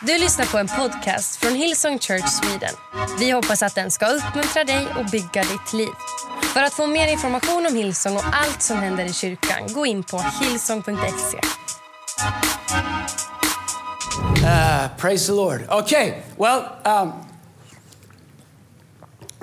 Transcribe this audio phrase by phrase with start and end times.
[0.00, 2.74] Du lyssnar på en podcast från Hillsong Church Sweden.
[3.18, 5.88] Vi hoppas att den ska uppmuntra dig och bygga ditt liv.
[6.54, 10.02] För att få mer information om Hillsong och allt som händer i kyrkan, gå in
[10.02, 11.38] på hillsong.se.
[14.42, 15.60] Uh, praise the Lord.
[15.70, 17.12] Okay, well, um,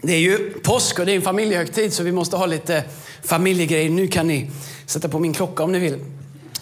[0.01, 2.83] det är ju påsk och det är en familjehögtid så vi måste ha lite
[3.23, 3.89] familjegrejer.
[3.89, 4.51] Nu kan ni
[4.85, 5.99] sätta på min klocka om ni vill.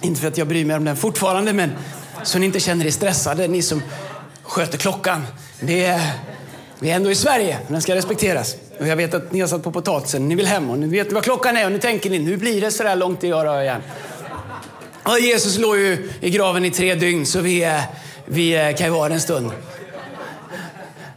[0.01, 1.71] Inte för att jag bryr mig om den fortfarande, men
[2.23, 3.81] så ni inte känner er stressade, ni som
[4.43, 5.27] sköter klockan.
[5.59, 6.01] Det är,
[6.79, 8.55] vi är ändå i Sverige, den ska respekteras.
[8.79, 11.11] Och jag vet att ni har satt på potatisen, ni vill hem och ni vet
[11.11, 13.63] vad klockan är och nu tänker ni, nu blir det så där långt i öra
[13.63, 13.81] igen.
[15.03, 17.81] Och Jesus låg ju i graven i tre dygn, så vi,
[18.25, 19.51] vi kan ju vara en stund.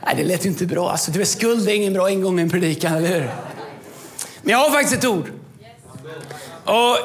[0.06, 0.90] Nej, det lät ju inte bra.
[0.90, 3.30] Alltså, du är skuld är ingen bra ingång i en predikan, eller hur?
[4.42, 5.30] Men jag har faktiskt ett ord.
[6.64, 6.96] Och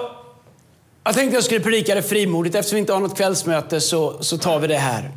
[1.09, 2.55] jag tänkte jag skulle predika det frimodigt.
[2.55, 5.12] Eftersom vi inte har något kvällsmöte så, så tar vi det här.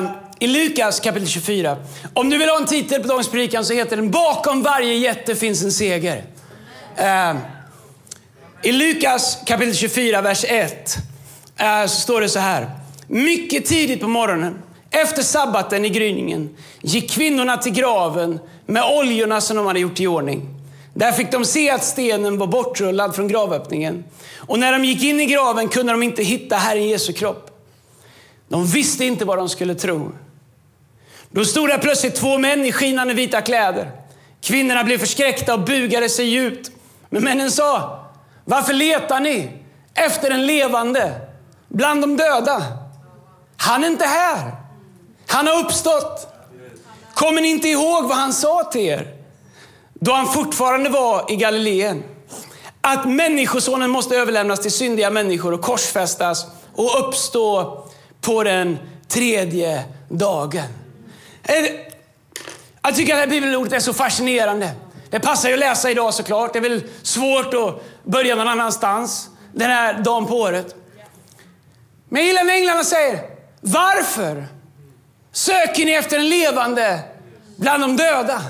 [0.00, 1.76] Uh, I Lukas kapitel 24.
[2.14, 5.34] Om du vill ha en titel på dagens predikan så heter den Bakom varje jätte
[5.34, 6.24] finns en seger.
[6.98, 7.36] Uh,
[8.62, 10.96] I Lukas kapitel 24, vers 1
[11.60, 12.70] uh, eh, så står det så här.
[13.06, 19.56] Mycket tidigt på morgonen, efter sabbaten i gryningen, gick kvinnorna till graven med oljorna som
[19.56, 20.59] de hade gjort i ordning.
[20.94, 24.04] Där fick de se att stenen var bortrullad från gravöppningen.
[24.36, 27.50] Och när de gick in i graven kunde de inte hitta Herren Jesu kropp.
[28.48, 30.12] De visste inte vad de skulle tro.
[31.30, 33.90] Då stod där plötsligt två män i skinande vita kläder.
[34.40, 36.70] Kvinnorna blev förskräckta och bugade sig djupt.
[37.08, 38.04] Men männen sa,
[38.44, 39.50] varför letar ni
[39.94, 41.12] efter en levande
[41.68, 42.62] bland de döda?
[43.56, 44.52] Han är inte här.
[45.26, 46.34] Han har uppstått.
[47.14, 49.19] Kommer ni inte ihåg vad han sa till er?
[50.02, 52.02] Då han fortfarande var i Galileen.
[52.80, 57.78] Att människosonen måste överlämnas till syndiga människor och korsfästas och uppstå
[58.20, 58.78] på den
[59.08, 60.64] tredje dagen.
[61.42, 61.54] Eh,
[62.82, 64.70] jag tycker att det här bibelordet är så fascinerande.
[65.10, 66.52] Det passar ju att läsa idag såklart.
[66.52, 70.74] Det är väl svårt att börja någon annanstans den här dagen på året.
[72.08, 73.20] Men jag gillar när änglarna säger,
[73.60, 74.46] varför
[75.32, 77.00] söker ni efter en levande
[77.56, 78.42] bland de döda?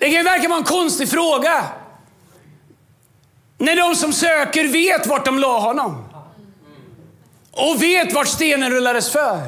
[0.00, 1.64] Det kan ju verka vara en konstig fråga.
[3.58, 6.04] När de som söker vet vart de la honom.
[7.52, 9.40] Och vet vart stenen rullades för.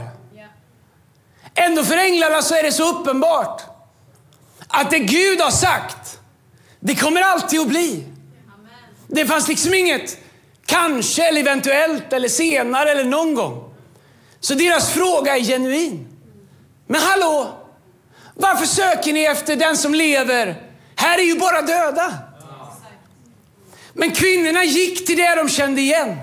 [1.55, 3.63] Ändå för änglarna så är det så uppenbart
[4.69, 6.21] att det Gud har sagt,
[6.81, 8.05] det kommer alltid att bli.
[9.07, 10.19] Det fanns liksom inget
[10.67, 13.75] kanske, eller eventuellt, eller senare, eller någon gång.
[14.41, 16.09] Så deras fråga är genuin.
[16.87, 17.62] Men hallå,
[18.35, 20.63] varför söker ni efter den som lever?
[20.97, 22.19] Här är ju bara döda.
[23.93, 26.17] Men kvinnorna gick till det de kände igen.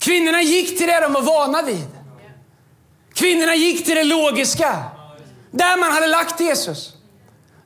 [0.00, 1.86] Kvinnorna gick till det de var vana vid.
[3.14, 4.84] Kvinnorna gick till det logiska.
[5.50, 6.92] Där man hade lagt Jesus.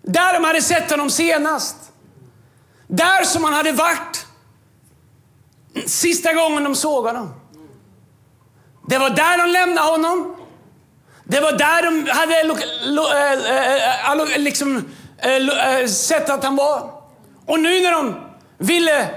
[0.03, 1.77] Där de hade sett honom senast.
[2.87, 4.27] Där som han hade varit
[5.87, 7.35] sista gången de såg honom.
[8.89, 10.37] Det var där de lämnade honom.
[11.33, 14.85] Det var där de hade lo, lo, äh, liksom,
[15.19, 16.91] äh, sett att han var.
[17.47, 18.15] Och nu när de
[18.59, 19.09] ville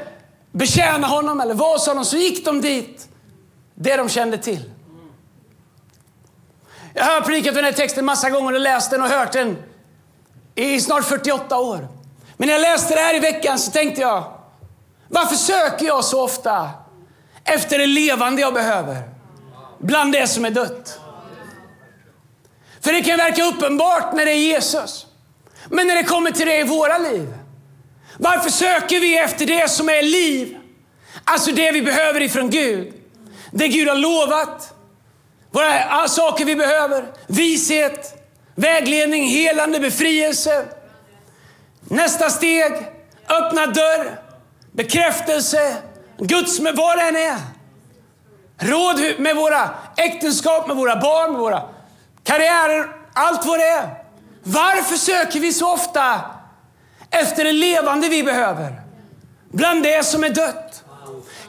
[0.51, 3.07] betjäna honom eller vara hos honom så gick de dit,
[3.75, 4.71] det de kände till.
[6.93, 9.57] Jag har predikat den här texten massa gånger och läst den och hört den
[10.55, 11.87] i snart 48 år.
[12.37, 14.23] Men när jag läste det här i veckan så tänkte jag,
[15.07, 16.69] varför söker jag så ofta
[17.43, 18.97] efter det levande jag behöver
[19.79, 20.99] bland det som är dött?
[22.85, 25.05] För det kan verka uppenbart när det är Jesus.
[25.69, 27.33] Men när det kommer till det i våra liv.
[28.17, 30.57] Varför söker vi efter det som är liv?
[31.23, 32.93] Alltså det vi behöver ifrån Gud.
[33.51, 34.73] Det Gud har lovat.
[35.51, 37.05] Våra saker vi behöver.
[37.27, 40.65] Vishet, vägledning, helande, befrielse.
[41.89, 42.71] Nästa steg,
[43.29, 44.19] öppna dörr,
[44.71, 45.75] bekräftelse,
[46.17, 47.37] Guds med vad det än är.
[48.57, 51.74] Råd med våra äktenskap, med våra barn, med våra
[52.25, 53.89] karriärer, allt vad det är.
[54.43, 56.21] Varför söker vi så ofta
[57.09, 58.81] efter det levande vi behöver?
[59.51, 60.83] Bland det som är dött.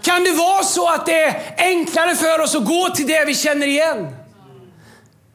[0.03, 3.35] Kan det vara så att det är enklare för oss att gå till det vi
[3.35, 4.17] känner igen?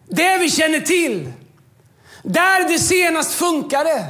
[0.08, 1.34] Det vi känner till.
[2.24, 4.06] Där det senast funkade.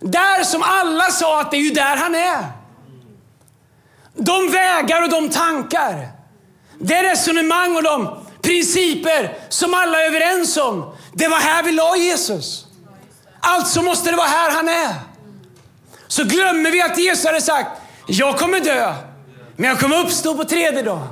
[0.00, 2.44] Där som alla sa att det är ju där han är.
[4.14, 6.08] De vägar och de tankar.
[6.78, 10.94] Det resonemang och de principer som alla är överens om.
[11.12, 12.66] Det var här vi la Jesus.
[13.40, 14.94] Alltså måste det vara här han är.
[16.08, 17.70] Så glömmer vi att Jesus hade sagt,
[18.06, 18.94] jag kommer dö,
[19.56, 21.08] men jag kommer uppstå på tredje dagen.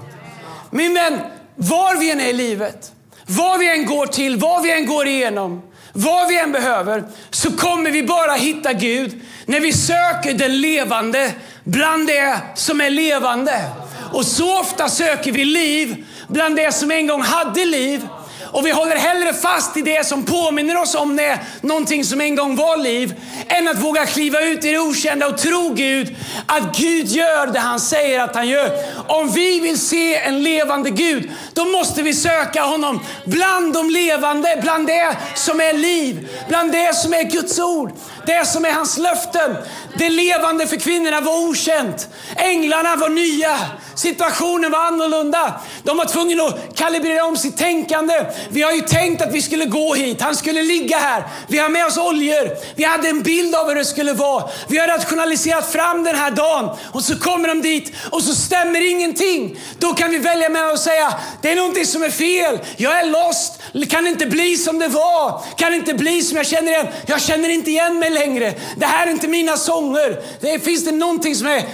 [0.70, 1.20] Min vän,
[1.56, 2.92] var vi än är i livet,
[3.26, 7.52] vad vi än går till, vad vi än går igenom, vad vi än behöver, så
[7.52, 11.32] kommer vi bara hitta Gud när vi söker den levande
[11.64, 13.64] bland det som är levande.
[14.12, 18.08] Och så ofta söker vi liv bland det som en gång hade liv.
[18.54, 22.36] Och vi håller hellre fast i det som påminner oss om det, någonting som en
[22.36, 23.14] gång var liv,
[23.48, 26.16] än att våga kliva ut i det okända och tro Gud
[26.46, 28.70] att Gud gör det han säger att han gör.
[29.08, 34.58] Om vi vill se en levande Gud, då måste vi söka honom bland de levande,
[34.62, 37.92] bland det som är liv, bland det som är Guds ord,
[38.26, 39.56] det som är hans löften.
[39.98, 42.08] Det levande för kvinnorna var okänt.
[42.36, 43.58] Änglarna var nya.
[43.94, 45.60] Situationen var annorlunda.
[45.82, 48.14] De var tvungna att kalibrera om sitt tänkande.
[48.48, 50.20] Vi har ju tänkt att vi skulle gå hit.
[50.20, 51.24] Han skulle ligga här.
[51.48, 52.50] Vi har med oss oljor.
[52.74, 54.48] Vi hade en bild av hur det skulle vara.
[54.68, 56.76] Vi har rationaliserat fram den här dagen.
[56.92, 59.60] Och så kommer de dit och så stämmer ingenting.
[59.78, 62.58] Då kan vi välja med att säga, det är någonting som är fel.
[62.76, 63.60] Jag är lost.
[63.90, 65.42] Kan inte bli som det var.
[65.56, 66.86] Kan inte bli som jag känner igen.
[67.06, 68.54] Jag känner inte igen mig längre.
[68.76, 70.20] Det här är inte mina sånger.
[70.40, 71.64] Det finns det någonting som är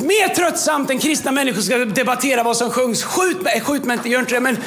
[0.00, 3.04] mer tröttsamt än kristna människor ska debattera vad som sjungs.
[3.04, 4.40] Skjut mig, skjut mig inte, gör inte det.
[4.40, 4.58] Men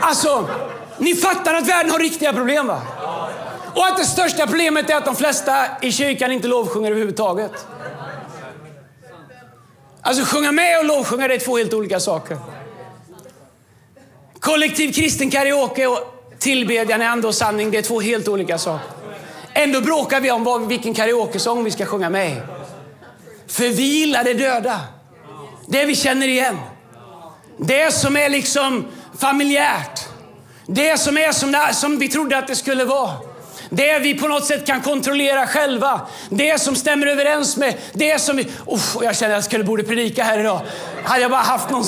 [0.00, 0.48] alltså,
[1.00, 2.82] ni fattar att världen har riktiga problem va?
[3.74, 7.66] Och att det största problemet är att de flesta i kyrkan inte lovsjunger överhuvudtaget.
[10.02, 12.38] Alltså sjunga med och lovsjunga det är två helt olika saker.
[14.40, 15.98] Kollektiv kristen karaoke och
[16.38, 18.86] tillbedjan i ande och sanning, det är två helt olika saker.
[19.52, 22.40] Ändå bråkar vi om vilken karaokesång vi ska sjunga med i.
[23.46, 24.80] För vi gillar det döda.
[25.66, 26.56] Det vi känner igen.
[27.56, 28.86] Det som är liksom
[29.18, 30.09] familjärt.
[30.72, 33.10] Det som är som, det, som vi trodde att det skulle vara.
[33.70, 36.00] Det vi på något sätt kan kontrollera själva.
[36.28, 38.48] Det som stämmer överens med det som vi...
[38.66, 40.60] Oh, jag känner att jag skulle borde predika här idag.
[41.04, 41.84] Hade jag bara haft någon...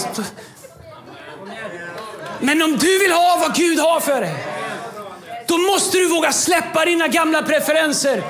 [2.41, 4.35] Men om du vill ha vad Gud har för dig,
[5.49, 8.23] då måste du våga släppa dina gamla preferenser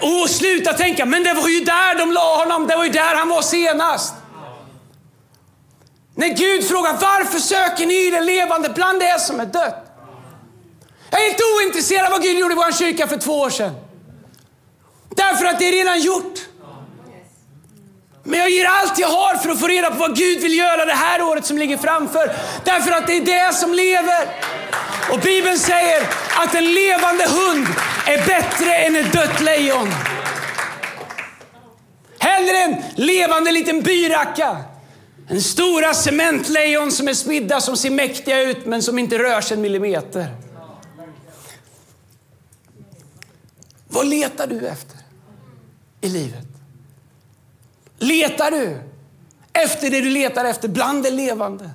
[0.00, 3.14] och sluta tänka, men det var ju där de la honom, det var ju där
[3.14, 4.14] han var senast.
[6.14, 9.89] När Gud frågar, varför söker ni det levande bland det som är dött?
[11.10, 13.74] Jag är inte ointresserad av vad Gud gjorde i vår kyrka för två år sedan.
[15.08, 16.38] Därför att det är redan gjort.
[18.22, 20.84] Men jag ger allt jag har för att få reda på vad Gud vill göra
[20.84, 22.32] det här året som ligger framför.
[22.64, 24.28] Därför att det är det som lever.
[25.12, 26.02] Och Bibeln säger
[26.36, 27.66] att en levande hund
[28.06, 29.90] är bättre än ett dött lejon.
[32.18, 34.56] Hellre en levande liten byracka
[35.30, 39.54] än stora cementlejon som är spidda som ser mäktiga ut men som inte rör sig
[39.54, 40.26] en millimeter.
[43.90, 44.98] Vad letar du efter
[46.00, 46.46] i livet?
[47.98, 48.80] Letar du
[49.52, 51.70] efter det du letar efter bland det levande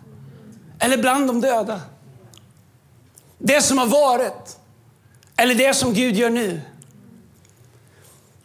[0.79, 1.81] eller bland de döda?
[3.37, 4.57] Det som har varit
[5.35, 6.61] eller det som Gud gör nu.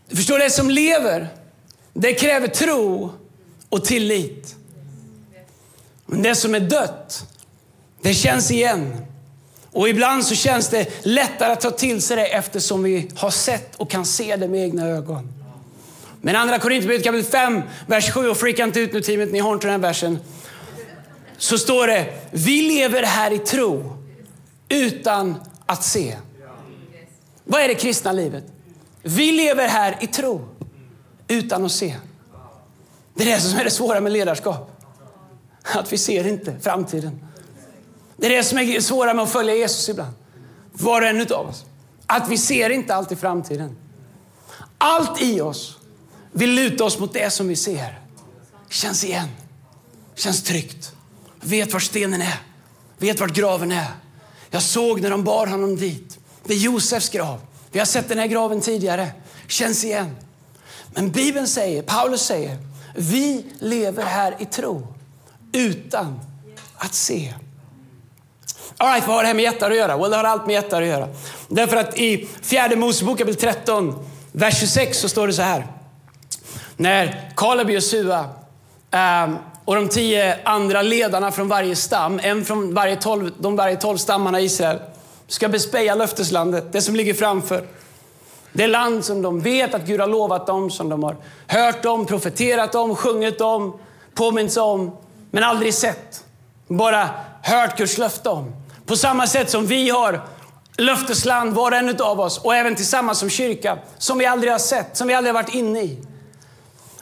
[0.08, 1.28] Du förstår, det som lever,
[1.92, 3.12] det kräver tro
[3.68, 4.56] och tillit.
[6.06, 7.26] Men det som är dött,
[8.02, 9.09] det känns igen.
[9.72, 13.76] Och ibland så känns det lättare att ta till sig det eftersom vi har sett
[13.76, 15.32] och kan se det med egna ögon.
[16.20, 19.54] Men andra Korinthierbrevet kapitel 5, vers 7, och freaka inte ut nu teamet, ni har
[19.54, 20.18] inte den här versen.
[21.38, 23.96] Så står det, vi lever här i tro
[24.68, 25.34] utan
[25.66, 26.16] att se.
[27.44, 28.44] Vad är det kristna livet?
[29.02, 30.48] Vi lever här i tro
[31.28, 31.96] utan att se.
[33.14, 34.70] Det är det som är det svåra med ledarskap.
[35.62, 37.29] Att vi ser inte framtiden.
[38.20, 40.12] Det är det som är det svåra med att följa Jesus ibland.
[40.72, 41.64] Var och en av oss.
[42.06, 43.76] Att vi ser inte alltid framtiden.
[44.78, 45.76] Allt i oss
[46.32, 47.98] vill luta oss mot det som vi ser.
[48.68, 49.28] Känns igen.
[50.14, 50.92] Känns tryggt.
[51.40, 52.40] Vet var stenen är.
[52.98, 53.88] Vet vart graven är.
[54.50, 56.18] Jag såg när de bar honom dit.
[56.44, 57.40] Det är Josefs grav.
[57.72, 59.10] Vi har sett den här graven tidigare.
[59.46, 60.16] Känns igen.
[60.94, 62.58] Men Bibeln säger, Paulus säger,
[62.96, 64.94] vi lever här i tro
[65.52, 66.20] utan
[66.76, 67.34] att se.
[68.76, 69.96] All right, vad har det här med jättar att göra?
[69.96, 71.08] Well, det har allt med jättar att göra.
[71.48, 75.66] Därför att i fjärde Mosebok kapitel 13, vers 26 så står det så här.
[76.76, 78.28] När Kaleb och Josua
[78.90, 83.76] um, och de tio andra ledarna från varje stam, en från varje tolv, de varje
[83.76, 84.78] tolv stammarna i Israel,
[85.28, 87.64] ska bespeja löfteslandet, det som ligger framför.
[88.52, 92.06] Det land som de vet att Gud har lovat dem, som de har hört om,
[92.06, 93.78] profeterat om, sjungit om,
[94.14, 94.96] påminns om,
[95.30, 96.24] men aldrig sett.
[96.68, 97.08] Bara
[97.42, 98.52] hört Guds löfte om.
[98.90, 100.22] På samma sätt som vi har
[100.76, 104.58] löftesland, var och en av oss, och även tillsammans som kyrka, som vi aldrig har
[104.58, 105.98] sett, som vi aldrig har varit inne i.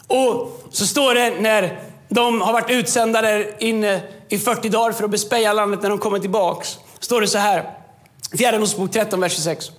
[0.07, 1.79] Och så står det när
[2.09, 5.99] de har varit utsända där inne i 40 dagar för att bespeja landet när de
[5.99, 6.77] kommer tillbaks.
[6.99, 7.77] Står det så här,
[8.37, 9.71] fjärde Mosebok 13, vers 26.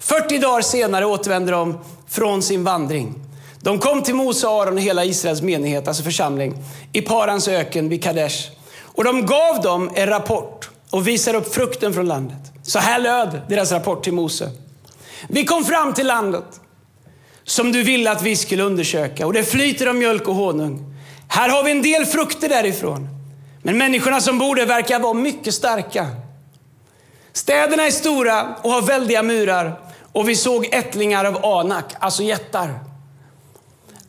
[0.00, 1.78] 40 dagar senare återvände de
[2.08, 3.14] från sin vandring.
[3.60, 6.54] De kom till Mose, Aron och hela Israels menighet, alltså församling,
[6.92, 8.50] i Parans öken vid Kadesh.
[8.82, 12.52] Och de gav dem en rapport och visar upp frukten från landet.
[12.62, 14.50] Så här löd deras rapport till Mose.
[15.28, 16.60] Vi kom fram till landet
[17.44, 20.94] som du ville att vi skulle undersöka och det flyter av mjölk och honung.
[21.28, 23.08] Här har vi en del frukter därifrån.
[23.62, 26.06] Men människorna som bor där verkar vara mycket starka.
[27.32, 29.80] Städerna är stora och har väldiga murar
[30.12, 32.78] och vi såg ättlingar av Anak, alltså jättar.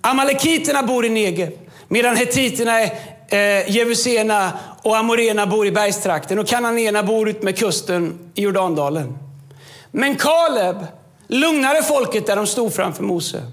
[0.02, 1.52] Amalekiterna bor i Negev,
[1.88, 2.90] medan hetiterna,
[3.34, 9.18] eh, jevuséerna och amorena bor i bergstrakten och kananéerna bor ut med kusten i Jordandalen.
[9.92, 10.78] Men Kaleb
[11.28, 13.44] lugnade folket där de stod framför Mose.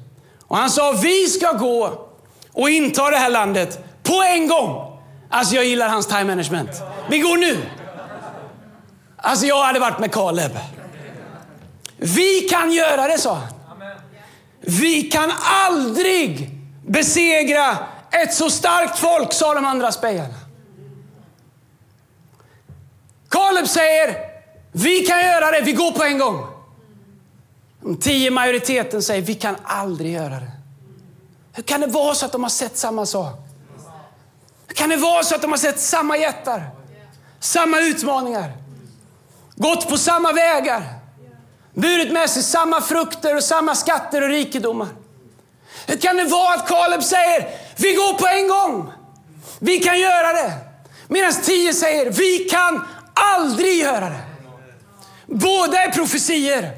[0.46, 2.08] Och han sa, vi ska gå
[2.52, 4.98] och inta det här landet på en gång.
[5.30, 6.70] Alltså jag gillar hans time management.
[7.10, 7.56] Vi går nu.
[9.16, 10.58] Alltså jag hade varit med Kaleb.
[11.96, 13.48] Vi kan göra det, sa han.
[14.60, 15.32] Vi kan
[15.66, 16.50] aldrig
[16.86, 17.78] besegra
[18.10, 20.34] ett så starkt folk, sa de andra spejarna.
[23.28, 24.16] Kaleb säger,
[24.72, 26.46] vi kan göra det, vi går på en gång.
[27.82, 30.50] De tio majoriteten säger, vi kan aldrig göra det.
[31.52, 33.34] Hur kan det vara så att de har sett samma sak?
[34.66, 36.70] Hur kan det vara så att de har sett samma jättar?
[37.40, 38.52] Samma utmaningar?
[39.54, 40.82] Gått på samma vägar?
[41.74, 44.88] Burit med sig samma frukter och samma skatter och rikedomar?
[45.86, 47.48] Hur kan det vara att Kaleb säger,
[47.80, 48.92] vi går på en gång.
[49.58, 50.52] Vi kan göra det.
[51.08, 54.20] Medan tio säger, vi kan aldrig göra det.
[55.26, 56.72] Båda är profetier.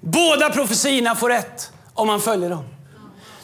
[0.00, 2.64] Båda profetierna får rätt om man följer dem.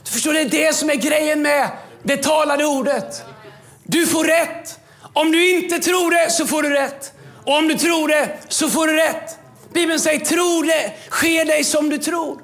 [0.05, 1.71] Du förstår, det är det som är grejen med
[2.03, 3.23] det talade ordet.
[3.85, 4.79] Du får rätt.
[5.13, 7.13] Om du inte tror det så får du rätt.
[7.45, 9.39] Och om du tror det så får du rätt.
[9.73, 12.41] Bibeln säger, tro det, sker dig som du tror.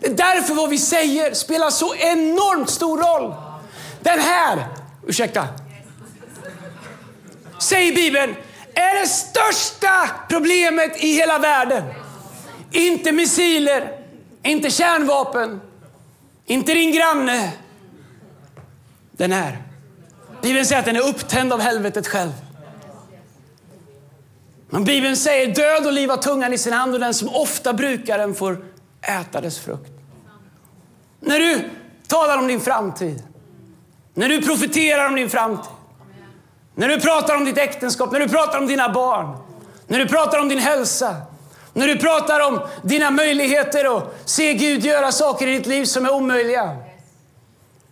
[0.00, 3.34] Det är därför vad vi säger spelar så enormt stor roll.
[4.00, 4.66] Den här,
[5.06, 5.48] ursäkta,
[7.58, 8.36] säger Bibeln,
[8.74, 11.84] är det största problemet i hela världen.
[12.72, 13.98] Inte missiler,
[14.42, 15.60] inte kärnvapen,
[16.46, 17.52] inte din granne.
[19.12, 19.62] Den här.
[20.42, 22.32] Bibeln säger att den är upptänd av helvetet själv.
[24.70, 27.72] Men Bibeln säger död och liv har tungan i sin hand och den som ofta
[27.72, 28.64] brukar den får
[29.06, 29.92] äta dess frukt.
[31.20, 31.70] När du
[32.06, 33.22] talar om din framtid,
[34.14, 35.70] när du profeterar om din framtid,
[36.74, 39.36] när du pratar om ditt äktenskap, när du pratar om dina barn,
[39.86, 41.16] när du pratar om din hälsa,
[41.72, 46.04] när du pratar om dina möjligheter att se Gud göra saker i ditt liv som
[46.06, 46.76] är omöjliga.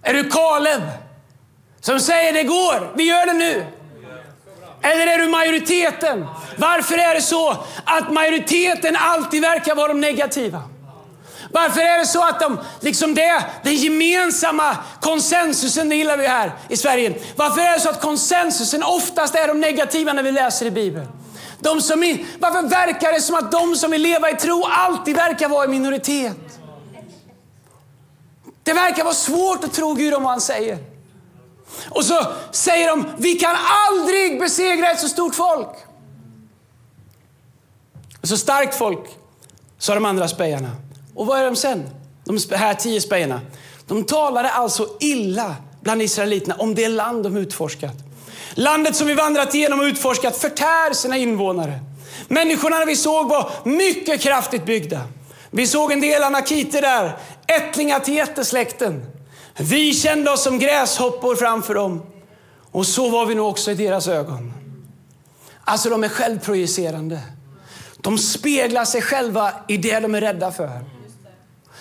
[0.02, 0.83] Är du Kaleb
[1.80, 3.66] som säger det går, vi gör det nu?
[4.83, 6.26] Eller är du majoriteten?
[6.59, 10.62] Varför är det så att majoriteten alltid verkar vara de negativa?
[11.54, 16.52] Varför är det så att de, liksom det, den gemensamma konsensusen, det gillar vi här
[16.68, 17.14] i Sverige.
[17.37, 21.08] Varför är det så att konsensusen oftast är de negativa när vi läser i Bibeln?
[21.58, 25.49] De som, varför verkar det som att de som vill leva i tro alltid verkar
[25.49, 26.61] vara i minoritet?
[28.62, 30.78] Det verkar vara svårt att tro Gud om vad han säger.
[31.88, 33.56] Och så säger de, vi kan
[33.88, 35.76] aldrig besegra ett så stort folk.
[38.23, 39.18] Så starkt folk,
[39.78, 40.70] sa de andra spejarna.
[41.14, 41.88] Och vad är de sen?
[42.25, 43.40] De här tio spejarna.
[43.87, 47.94] De talade alltså illa bland israeliterna om det land de utforskat.
[48.54, 51.80] Landet som vi vandrat igenom och utforskat förtär sina invånare.
[52.28, 55.00] Människorna vi såg var mycket kraftigt byggda.
[55.50, 57.16] Vi såg en del anakiter där,
[57.47, 59.06] ättlingar till jättesläkten.
[59.59, 62.02] Vi kände oss som gräshoppor framför dem.
[62.71, 64.52] Och så var vi nog också i deras ögon.
[65.64, 67.21] Alltså de är självprojicerande.
[67.97, 70.93] De speglar sig själva i det de är rädda för.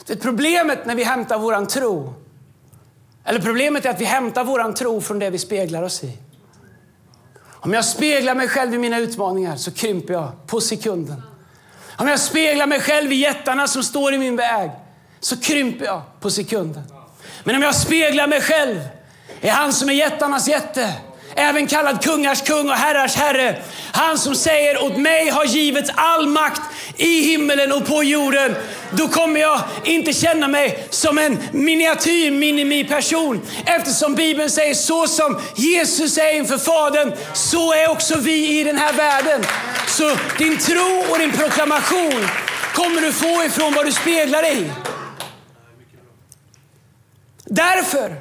[0.08, 2.14] Vet, problemet när vi hämtar våran tro,
[3.26, 6.18] eller problemet är att vi hämtar våran tro från det vi speglar oss i.
[7.46, 11.22] Om jag speglar mig själv i mina utmaningar så krymper jag på sekunden.
[11.98, 14.72] Om jag speglar mig själv i jättarna som står i min väg
[15.20, 16.84] så krymper jag på sekunden.
[17.44, 18.80] Men om jag speglar mig själv
[19.42, 20.94] i han som är jättarnas jätte,
[21.36, 23.56] även kallad kungars kung och herrars herre.
[23.92, 26.62] Han som säger åt mig har givits all makt
[26.98, 28.56] i himmelen och på jorden.
[28.92, 33.42] Då kommer jag inte känna mig som en miniatyr minimi-person.
[33.66, 38.78] Eftersom Bibeln säger så som Jesus är inför Fadern, så är också vi i den
[38.78, 39.46] här världen.
[39.88, 42.28] Så din tro och din proklamation
[42.74, 44.72] kommer du få ifrån vad du speglar dig i.
[47.46, 48.16] Därför,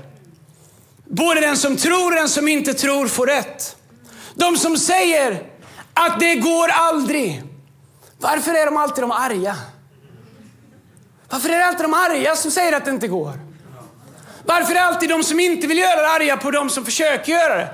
[1.12, 3.76] både den som tror och den som inte tror får rätt.
[4.34, 5.42] De som säger
[5.94, 7.42] att det går aldrig.
[8.18, 9.56] Varför är de alltid de arga?
[11.30, 13.32] Varför är det alltid de arga som säger att det inte går?
[14.44, 17.32] Varför är det alltid de som inte vill göra det arga på de som försöker
[17.32, 17.68] göra det?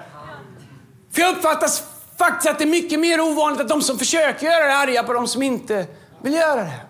[1.13, 1.71] För jag uppfattar
[2.19, 5.13] faktiskt att det är mycket mer ovanligt att de som försöker göra det arga på
[5.13, 5.87] de som inte
[6.23, 6.81] vill göra det.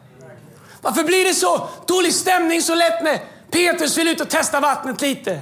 [0.81, 3.19] Varför blir det så dålig stämning så lätt när
[3.51, 5.41] Petrus vill ut och testa vattnet lite?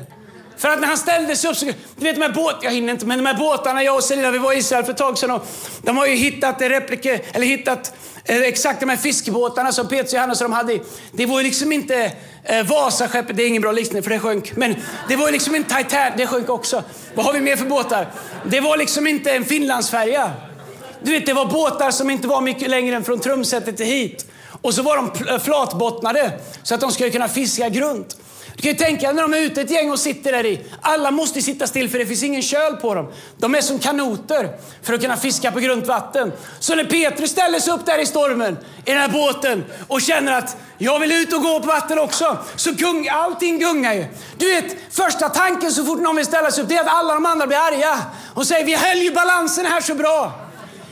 [0.57, 2.93] För att när han ställde sig upp, så, du vet de här båtarna, jag hinner
[2.93, 5.19] inte, men de här båtarna, jag och Selina, vi var i Israel för ett tag
[5.19, 5.47] sedan och
[5.83, 7.95] de har ju hittat replike, eller hittat
[8.25, 10.79] eh, exakt de här fiskebåtarna som Petrus och Johannes och de hade.
[11.13, 12.13] Det var ju liksom inte
[12.45, 14.75] eh, Vasaskeppet, det är ingen bra liknelse för det sjönk, men
[15.09, 16.83] det var ju liksom inte Titan, det sjönk också.
[17.15, 18.11] Vad har vi mer för båtar?
[18.45, 20.31] Det var liksom inte en Finlandsfärja.
[21.03, 24.27] Du vet, det var båtar som inte var mycket längre än från trumsetet till hit.
[24.63, 26.33] Och så var de flatbottnade
[26.63, 28.17] så att de skulle kunna fiska grunt.
[28.57, 30.61] Du kan ju tänka när de är ute ett gäng och sitter där i.
[30.81, 33.13] Alla måste sitta still för det finns ingen köl på dem.
[33.39, 34.51] De är som kanoter
[34.83, 36.33] för att kunna fiska på grunt vatten.
[36.61, 40.33] Så när Petrus ställer sig upp där i stormen, i den här båten och känner
[40.33, 44.07] att jag vill ut och gå på vatten också, så gung, allting gungar ju.
[44.37, 47.15] Du vet, första tanken så fort någon vill ställa sig upp, det är att alla
[47.15, 47.99] de andra blir arga
[48.35, 50.33] och säger vi höll ju balansen här så bra.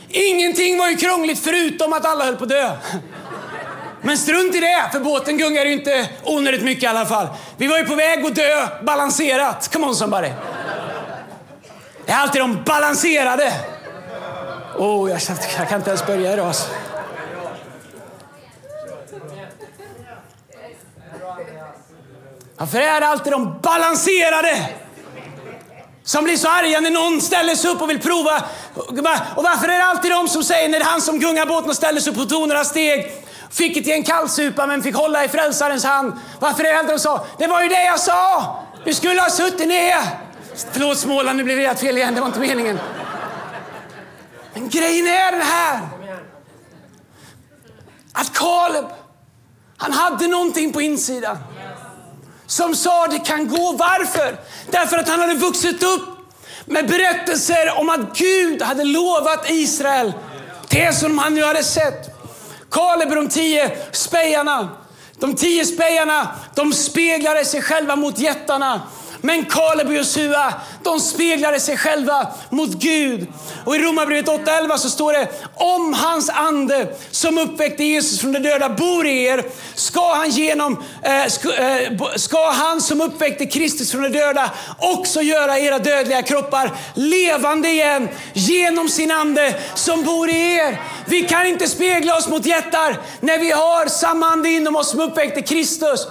[0.09, 2.71] Ingenting var ju krångligt förutom att alla höll på att dö.
[4.05, 7.27] Men strunt i det, för båten gungar ju inte onödigt mycket i alla fall.
[7.57, 9.69] Vi var ju på väg att dö balanserat.
[9.73, 10.29] Come on somebody.
[12.05, 13.53] Det är alltid de balanserade.
[14.77, 15.19] Oh, jag,
[15.57, 16.47] jag kan inte ens börja idag.
[16.47, 16.71] Alltså.
[22.57, 24.69] Varför är det alltid de balanserade
[26.05, 28.43] som blir så arga när någon ställer sig upp och vill prova?
[29.35, 32.01] Och varför är det alltid de som säger när han som gungar båten och ställer
[32.01, 35.83] sig upp och tog några steg Fick inte en kallsupa men fick hålla i frälsarens
[35.83, 36.13] hand.
[36.39, 37.25] Varför är det de sa?
[37.37, 38.55] Det var ju det jag sa!
[38.85, 39.97] Du skulle ha suttit ner!
[40.71, 42.15] Förlåt Småland, nu blev det fel igen.
[42.15, 42.79] Det var inte meningen.
[44.53, 45.79] Men grejen är den här.
[48.13, 48.85] Att Kaleb,
[49.77, 51.37] han hade någonting på insidan.
[52.55, 53.71] Som sa det kan gå.
[53.71, 54.37] Varför?
[54.71, 56.01] Därför att han hade vuxit upp
[56.65, 60.13] med berättelser om att Gud hade lovat Israel
[60.69, 62.15] det som han nu hade sett.
[62.71, 64.69] Kaleb och de tio spejarna.
[65.19, 68.81] De tio spejarna, de speglade sig själva mot jättarna.
[69.25, 73.27] Men Kaleb och Josua, de speglade sig själva mot Gud.
[73.65, 78.39] Och i Romarbrevet 8.11 så står det, om hans ande som uppväckte Jesus från de
[78.39, 79.43] döda bor i er,
[79.75, 85.21] ska han, genom, eh, ska, eh, ska han som uppväckte Kristus från de döda också
[85.21, 90.81] göra era dödliga kroppar levande igen genom sin ande som bor i er.
[91.05, 94.99] Vi kan inte spegla oss mot jättar när vi har samma ande inom oss som
[94.99, 96.07] uppväckte Kristus.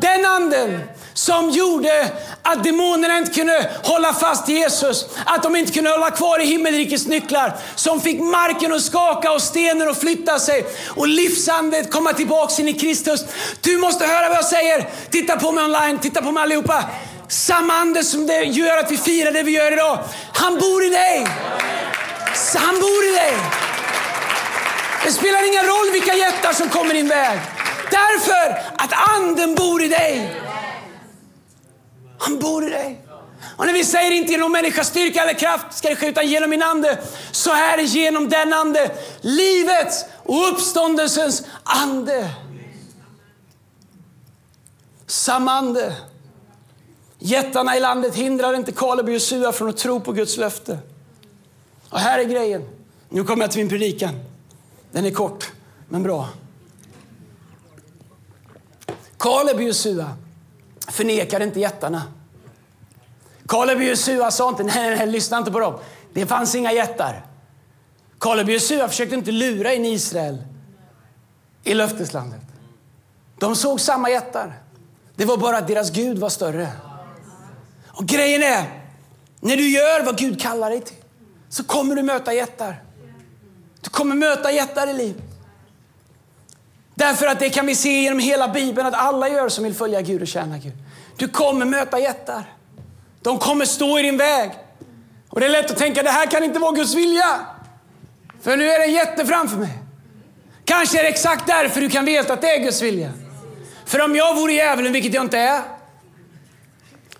[0.00, 0.80] Den anden
[1.16, 2.10] som gjorde
[2.42, 5.06] att demonerna inte kunde hålla fast Jesus.
[5.24, 7.56] Att de inte kunde hålla kvar i himmelrikets nycklar.
[7.74, 10.66] Som fick marken att skaka och stenen att flytta sig.
[10.88, 13.24] Och livsandet komma tillbaka in i Kristus.
[13.60, 14.88] Du måste höra vad jag säger.
[15.10, 16.84] Titta på mig online, titta på mig allihopa.
[17.28, 19.98] Samma ande som det gör att vi firar det vi gör idag.
[20.32, 21.26] Han bor i dig.
[22.56, 23.36] Han bor i dig.
[25.04, 27.40] Det spelar ingen roll vilka jättar som kommer din väg.
[27.90, 30.45] Därför att anden bor i dig.
[32.26, 33.02] Han bor i dig.
[33.56, 36.50] Och när vi säger inte genom människas styrka eller kraft ska det ske utan genom
[36.50, 36.98] min ande,
[37.30, 42.30] så är det genom den ande, livets och uppståndelsens ande.
[45.06, 45.96] Samma ande.
[47.18, 50.78] Jättarna i landet hindrar inte Kaleb och Josua från att tro på Guds löfte.
[51.90, 52.68] Och här är grejen.
[53.08, 54.20] Nu kommer jag till min predikan.
[54.92, 55.52] Den är kort,
[55.88, 56.28] men bra.
[59.18, 60.16] Kaleb och Josua
[60.88, 62.02] förnekade inte jättarna.
[63.48, 65.78] Kaleb och Jesua sa inte, nej, nej, nej, lyssna inte på dem.
[66.12, 67.26] Det fanns inga jättar.
[68.20, 70.38] Kaleb och Jesua försökte inte lura in Israel
[71.64, 72.40] i löfteslandet.
[73.38, 74.54] De såg samma jättar.
[75.16, 76.68] Det var bara att deras Gud var större.
[77.88, 78.84] Och grejen är,
[79.40, 80.96] när du gör vad Gud kallar dig till
[81.48, 82.82] så kommer du möta jättar.
[83.80, 85.22] Du kommer möta jättar i livet.
[86.94, 90.00] Därför att det kan vi se genom hela Bibeln att alla gör som vill följa
[90.00, 90.72] Gud och tjäna Gud.
[91.16, 92.55] Du kommer möta jättar.
[93.22, 94.50] De kommer stå i din väg.
[95.28, 97.40] Och det är lätt att tänka, det här kan inte vara Guds vilja.
[98.42, 99.78] För nu är det en jätte framför mig.
[100.64, 103.12] Kanske är det exakt därför du kan veta att det är Guds vilja.
[103.84, 105.62] För om jag vore djävulen, vilket jag inte är,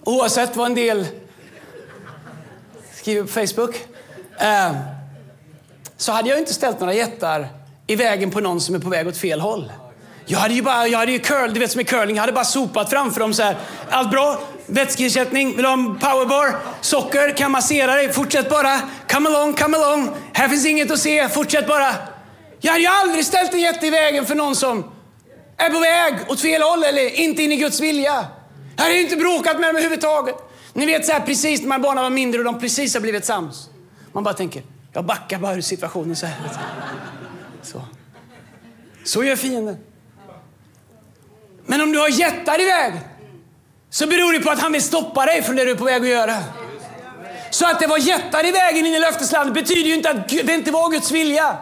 [0.04, 1.06] oavsett vad en del
[2.94, 3.74] skriver på Facebook,
[4.38, 4.76] eh,
[5.96, 7.48] så hade jag inte ställt några jättar
[7.86, 9.72] i vägen på någon som är på väg åt fel håll.
[10.26, 12.32] Jag hade ju bara, jag hade ju curl, du vet som i curling, jag hade
[12.32, 13.56] bara sopat framför dem så här.
[13.90, 14.40] Allt bra?
[14.66, 15.48] Vätskeersättning?
[15.48, 16.58] Vill du ha en powerbar?
[16.80, 17.36] Socker?
[17.36, 18.12] Kan massera dig?
[18.12, 18.80] Fortsätt bara.
[19.08, 20.10] Come along, come along.
[20.32, 21.28] Här finns inget att se.
[21.28, 21.92] Fortsätt bara.
[22.60, 24.84] Jag hade ju aldrig ställt en jätte i vägen för någon som
[25.56, 28.26] är på väg åt fel håll eller inte in i Guds vilja.
[28.76, 30.36] Jag hade ju inte bråkat med dem överhuvudtaget.
[30.72, 33.24] Ni vet så här precis när man barnen var mindre och de precis har blivit
[33.24, 33.70] sams.
[34.12, 36.50] Man bara tänker, jag backar bara ur situationen så här.
[37.62, 37.82] Så,
[39.04, 39.76] så gör fienden.
[41.66, 43.00] Men om du har jättar i vägen
[43.90, 46.02] så beror det på att han vill stoppa dig från det du är på väg
[46.02, 46.36] att göra.
[47.50, 50.54] Så att det var jättar i vägen in i löfteslandet betyder ju inte att det
[50.54, 51.56] inte var Guds vilja.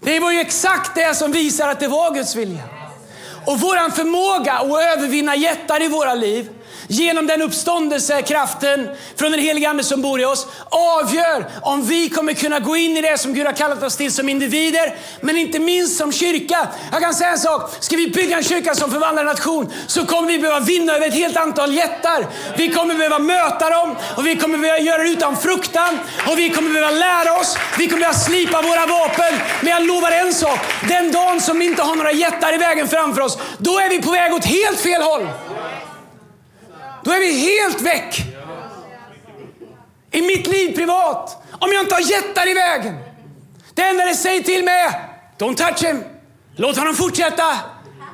[0.00, 2.62] Det var ju exakt det som visar att det var Guds vilja.
[3.46, 6.50] Och vår förmåga att övervinna jättar i våra liv
[6.86, 12.34] genom den uppståndelsekraften från den heliga Ande som bor i oss avgör om vi kommer
[12.34, 15.58] kunna gå in i det som Gud har kallat oss till som individer, men inte
[15.58, 16.68] minst som kyrka.
[16.92, 20.06] Jag kan säga en sak, ska vi bygga en kyrka som förvandlar en nation så
[20.06, 22.26] kommer vi behöva vinna över ett helt antal jättar.
[22.56, 25.98] Vi kommer behöva möta dem och vi kommer behöva göra det utan fruktan
[26.30, 29.40] och vi kommer behöva lära oss, vi kommer behöva slipa våra vapen.
[29.60, 32.88] Men jag lovar en sak, den dagen som vi inte har några jättar i vägen
[32.88, 35.28] framför oss, då är vi på väg åt helt fel håll.
[37.04, 38.24] Då är vi helt väck.
[40.10, 42.98] I mitt liv privat, om jag inte har jättar i vägen.
[43.74, 44.92] Det enda det säger till mig är,
[45.38, 46.04] don't touch him.
[46.56, 47.60] Låt honom fortsätta.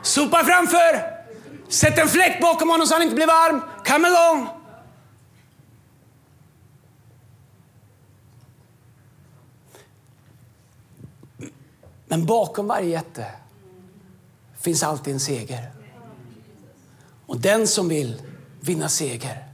[0.03, 1.21] Sopa framför.
[1.69, 3.63] Sätt en fläkt bakom honom så han inte blir varm.
[3.87, 4.49] Come along.
[12.09, 13.27] Men bakom varje jätte
[14.61, 15.71] finns alltid en seger.
[17.27, 18.23] Och den som vill
[18.61, 19.47] vinna seger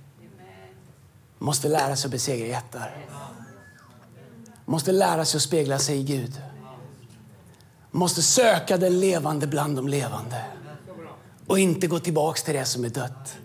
[1.38, 2.96] måste lära sig att besegra jättar.
[4.64, 6.40] Måste lära sig att spegla sig i Gud.
[7.90, 10.44] Måste söka den levande bland de levande
[11.46, 13.36] och inte gå tillbaka till det som är dött.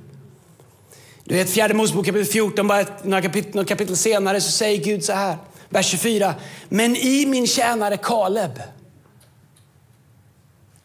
[1.23, 5.03] Du vet fjärde Mosebok kapitel 14, bara några kapitel, några kapitel senare så säger Gud
[5.03, 5.37] så här,
[5.69, 6.35] vers 24.
[6.69, 8.61] Men i min tjänare Kaleb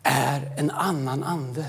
[0.02, 1.66] är en annan ande.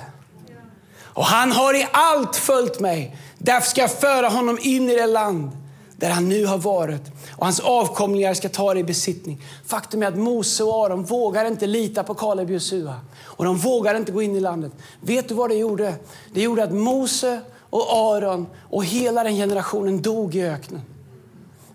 [1.18, 3.18] Och han har i allt följt mig.
[3.38, 5.52] Därför ska jag föra honom in i det land
[5.96, 7.02] där han nu har varit
[7.32, 9.44] och hans avkomlingar ska ta det i besittning.
[9.66, 13.58] Faktum är att Mose och Aron vågar inte lita på Kaleb och Josua och de
[13.58, 14.72] vågar inte gå in i landet.
[15.02, 15.94] Vet du vad det gjorde?
[16.34, 20.82] Det gjorde att Mose och Aron och hela den generationen dog i öknen.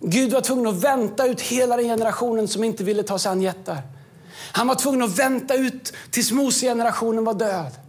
[0.00, 3.42] Gud var tvungen att vänta ut hela den generationen som inte ville ta sig an
[3.42, 3.78] jättar.
[4.52, 7.81] Han var tvungen att vänta ut tills Mose-generationen var död.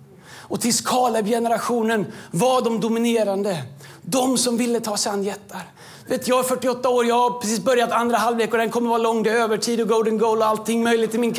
[0.54, 3.63] Och tills Kaleb-generationen var de dominerande.
[4.02, 5.62] De som ville ta sig an jättar.
[6.08, 8.98] Vet, jag är 48 år, jag har precis börjat andra halvlek och den kommer vara
[8.98, 9.24] lång.
[9.24, 11.36] Det är övertid och golden goal och allting möjligt i min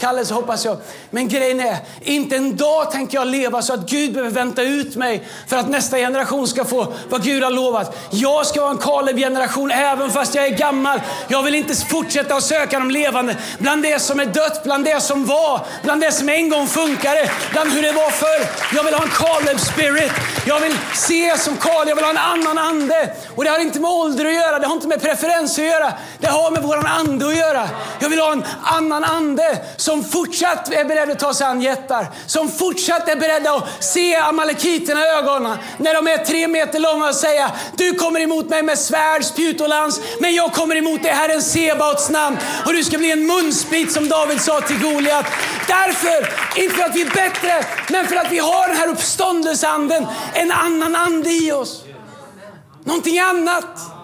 [0.00, 0.76] kallelse hoppas jag.
[1.10, 4.96] Men grejen är, inte en dag tänker jag leva så att Gud behöver vänta ut
[4.96, 7.96] mig för att nästa generation ska få vad Gud har lovat.
[8.10, 11.00] Jag ska vara en Kaleb-generation även fast jag är gammal.
[11.28, 15.00] Jag vill inte fortsätta att söka de levande bland det som är dött, bland det
[15.00, 18.48] som var, bland det som en gång funkade, bland hur det var förr.
[18.76, 20.12] Jag vill ha en Kaleb-spirit.
[20.46, 23.14] Jag vill se som Kaleb, jag vill ha en annan ande.
[23.36, 25.92] Och det har inte med ålder att göra, det har inte med preferenser att göra.
[26.18, 27.68] Det har med våran ande att göra.
[28.00, 32.06] Jag vill ha en annan ande som fortsatt är beredd att ta sig an jättar.
[32.26, 37.08] Som fortsatt är beredd att se amalekiterna i ögonen när de är tre meter långa
[37.08, 41.02] och säga du kommer emot mig med svärd, spjut och lans, men jag kommer emot
[41.02, 45.26] dig Herren Sebaots namn och du ska bli en munsbit som David sa till Goliat.
[45.66, 46.28] Därför,
[46.62, 50.52] inte för att vi är bättre, men för att vi har den här uppståndelseanden, en
[50.52, 51.84] annan ande i oss.
[52.84, 53.97] Någonting annat.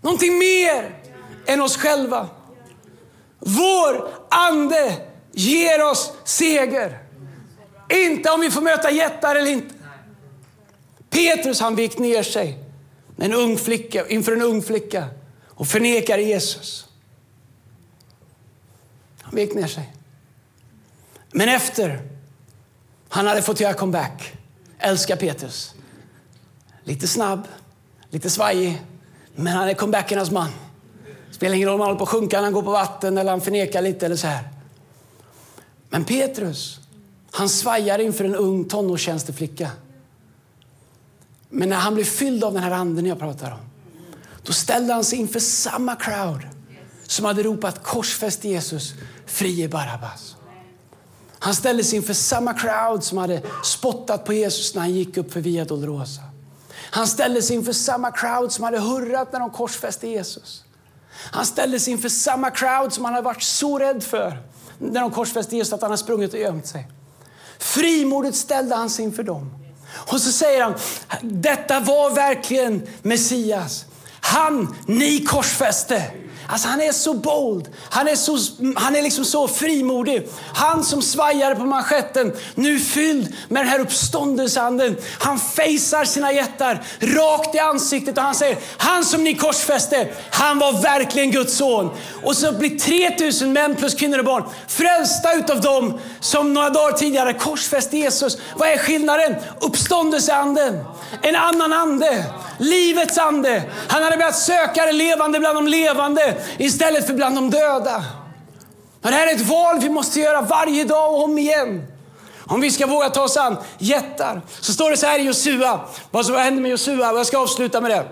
[0.00, 1.00] Någonting mer
[1.46, 2.28] än oss själva.
[3.38, 4.96] Vår ande
[5.32, 6.98] ger oss seger.
[7.88, 9.74] Inte om vi får möta jättar eller inte.
[11.10, 12.58] Petrus han vek ner sig
[13.16, 15.08] en ung flicka, inför en ung flicka
[15.48, 16.88] och förnekar Jesus.
[19.20, 19.92] Han vek ner sig.
[21.32, 22.02] Men efter
[23.08, 24.32] han hade fått göra comeback,
[24.78, 25.74] älskar Petrus.
[26.84, 27.48] Lite snabb,
[28.10, 28.82] lite svajig,
[29.38, 30.48] men han är comebackernas man.
[31.30, 33.40] Spelar ingen roll om han håller på att sjunka han går på vatten eller han
[33.40, 34.48] förnekar lite eller så här.
[35.88, 36.80] Men Petrus,
[37.30, 39.70] han svajar inför en ung tonårstjänsteflicka.
[41.48, 43.58] Men när han blev fylld av den här anden jag pratar om,
[44.42, 46.46] då ställde han sig inför samma crowd
[47.06, 48.94] som hade ropat korsfäst Jesus,
[49.26, 50.36] frie Barabbas.
[51.38, 55.32] Han ställde sig inför samma crowd som hade spottat på Jesus när han gick upp
[55.32, 56.22] för Via Dolorosa.
[56.90, 60.64] Han ställde sig inför samma crowd som hade hurrat när de korsfäste Jesus.
[61.32, 64.42] Han ställde sig inför samma crowd som han hade varit så rädd för
[64.78, 66.88] när de korsfäste Jesus att han hade sprungit och gömt sig.
[67.58, 69.50] Frimodigt ställde han sig inför dem.
[69.92, 70.74] Och så säger han,
[71.22, 73.84] detta var verkligen Messias.
[74.20, 76.02] Han ni korsfäste.
[76.50, 77.68] Alltså han är så bold.
[77.90, 78.38] Han är, så,
[78.76, 80.28] han är liksom så frimodig.
[80.54, 84.96] Han som svajade på manschetten, nu fylld med den här uppståndelseanden.
[85.18, 90.58] Han fejsar sina jättar rakt i ansiktet och han säger, han som ni korsfäste, han
[90.58, 91.90] var verkligen Guds son.
[92.22, 96.92] Och så blir 3000 män plus kvinnor och barn frälsta utav dem som några dagar
[96.92, 98.38] tidigare korsfäste Jesus.
[98.56, 99.34] Vad är skillnaden?
[99.60, 100.84] Uppståndelseanden.
[101.22, 102.24] En annan ande.
[102.58, 103.62] Livets ande.
[103.88, 108.04] Han hade börjat söka det levande bland de levande istället för bland de döda.
[109.00, 111.86] Men det här är ett val vi måste göra varje dag och om igen.
[112.46, 114.42] Om vi ska våga ta oss an jättar.
[114.60, 115.80] Så står det så här i Josua.
[116.10, 117.12] Vad som hände med Josua?
[117.12, 118.04] Jag ska avsluta med det.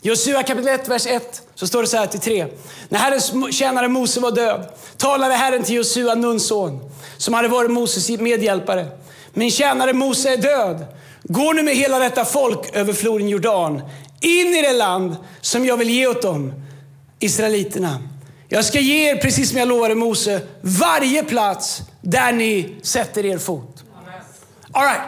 [0.00, 2.46] Josua kapitel 1, vers 1, så står det så här till 3.
[2.88, 7.70] När Herrens tjänare Mose var död talade Herren till Josua, Nuns son, som hade varit
[7.70, 8.86] Moses medhjälpare.
[9.32, 10.86] Min tjänare Mose är död.
[11.28, 13.82] Gå nu med hela detta folk över floden Jordan,
[14.20, 16.52] in i det land som jag vill ge åt dem,
[17.18, 17.98] Israeliterna.
[18.48, 23.38] Jag ska ge er, precis som jag lovade Mose, varje plats där ni sätter er
[23.38, 23.84] fot.
[24.72, 25.02] All right.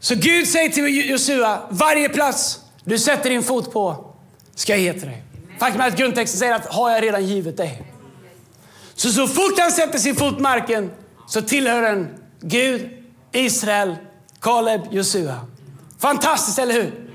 [0.00, 4.14] Så Gud säger till Josua, varje plats du sätter din fot på
[4.54, 5.22] ska jag ge till dig.
[5.58, 7.82] Faktum är att grundtexten säger att har jag redan givit dig.
[8.94, 10.90] Så så fort han sätter sin fot på marken
[11.26, 12.08] så tillhör den
[12.40, 12.90] Gud,
[13.32, 13.96] Israel,
[14.44, 15.40] Kaleb, Josua.
[15.98, 17.08] Fantastiskt, eller hur?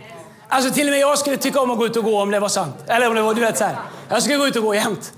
[0.47, 2.39] Alltså till och med jag skulle tycka om att gå ut och gå om det
[2.39, 2.75] var sant.
[2.87, 3.77] Eller om det var, du vet så här.
[4.09, 5.13] Jag skulle gå ut och gå jämt.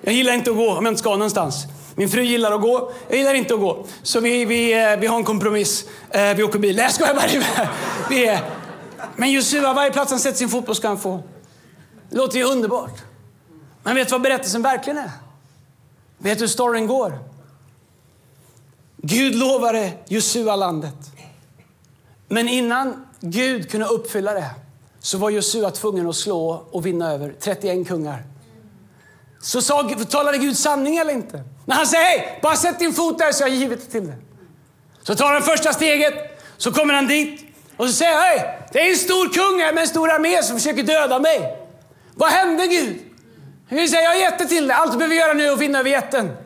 [0.00, 1.64] Jag gillar inte att gå om jag inte ska någonstans.
[1.94, 3.86] Min fru gillar att gå, jag gillar inte att gå.
[4.02, 5.84] Så vi, vi, eh, vi har en kompromiss.
[6.10, 6.76] Eh, vi åker bil.
[6.76, 7.68] Nej, jag skojar bara.
[8.10, 8.40] Vi är.
[9.16, 11.22] Men Josua, varje plats han sätter sin fotboll ska han få.
[12.10, 13.02] Det låter ju underbart.
[13.82, 15.10] Men vet du vad berättelsen verkligen är?
[16.18, 17.18] Vet du hur storyn går?
[18.96, 21.13] Gud lovade Josua landet.
[22.34, 24.50] Men innan Gud kunde uppfylla det
[25.00, 28.22] så var Josua tvungen att slå och vinna över 31 kungar.
[29.42, 31.42] Så sa, talade Gud sanning eller inte?
[31.66, 34.06] När han säger hej, bara sätt din fot där så jag har givit det till
[34.06, 34.16] dig.
[35.02, 36.14] Så tar han första steget,
[36.56, 37.40] så kommer han dit
[37.76, 40.56] och så säger hej, det är en stor kung här med en stor armé som
[40.56, 41.66] försöker döda mig.
[42.14, 42.98] Vad hände Gud?
[43.70, 45.60] Han säger, jag har gett det till dig, allt du behöver göra nu är att
[45.60, 46.36] vinna över jätten.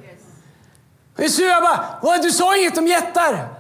[1.19, 3.58] Josua bara, du sa inget om jättar.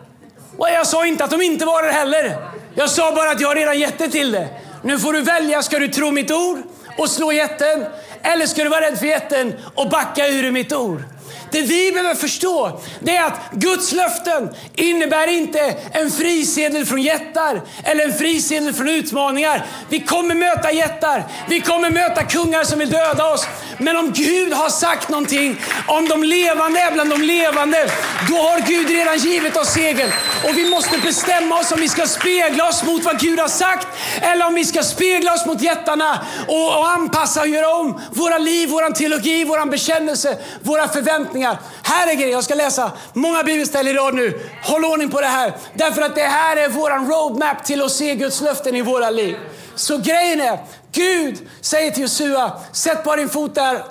[0.59, 2.37] Och jag sa inte att de inte var det heller.
[2.75, 4.49] Jag sa bara att jag redan gett det till det.
[4.83, 6.59] Nu får du välja, ska du tro mitt ord
[6.99, 7.85] och slå jätten?
[8.23, 11.03] Eller ska du vara rädd för jätten och backa ur mitt ord?
[11.51, 17.63] Det vi behöver förstå det är att Guds löften innebär inte en frisedel från jättar
[17.85, 19.67] eller en frisedel från utmaningar.
[19.89, 23.47] Vi kommer möta jättar, vi kommer möta kungar som vill döda oss.
[23.79, 27.91] Men om Gud har sagt någonting, om de levande är bland de levande,
[28.29, 30.11] då har Gud redan givit oss segern.
[30.45, 33.87] Och vi måste bestämma oss om vi ska spegla oss mot vad Gud har sagt
[34.21, 38.39] eller om vi ska spegla oss mot jättarna och, och anpassa och göra om våra
[38.39, 41.38] liv, vår teologi, vår bekännelse, våra förväntningar.
[41.83, 44.41] Här är grejen, jag ska läsa många bibelställen idag nu.
[44.63, 45.53] Håll ordning på det här.
[45.75, 49.37] Därför att det här är vår roadmap till att se Guds löften i våra liv.
[49.75, 50.59] Så grejen är,
[50.93, 53.85] Gud säger till Josua, sätt bara din fot där.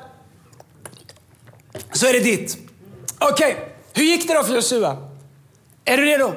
[1.93, 2.57] Så är det ditt.
[3.19, 3.65] Okej, okay.
[3.93, 4.97] hur gick det då för Josua?
[5.85, 6.33] Är du redo?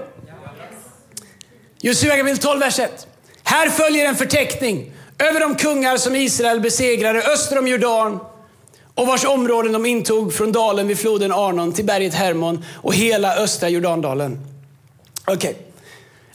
[1.81, 3.07] Josua kapitel 12, vers 1.
[3.43, 8.21] Här följer en förteckning över de kungar som Israel besegrade öster om Jordan
[8.95, 13.37] och vars områden de intog från dalen vid floden Arnon till berget Hermon och hela
[13.37, 14.39] östra Jordandalen.
[15.27, 15.51] Okej.
[15.51, 15.63] Okay.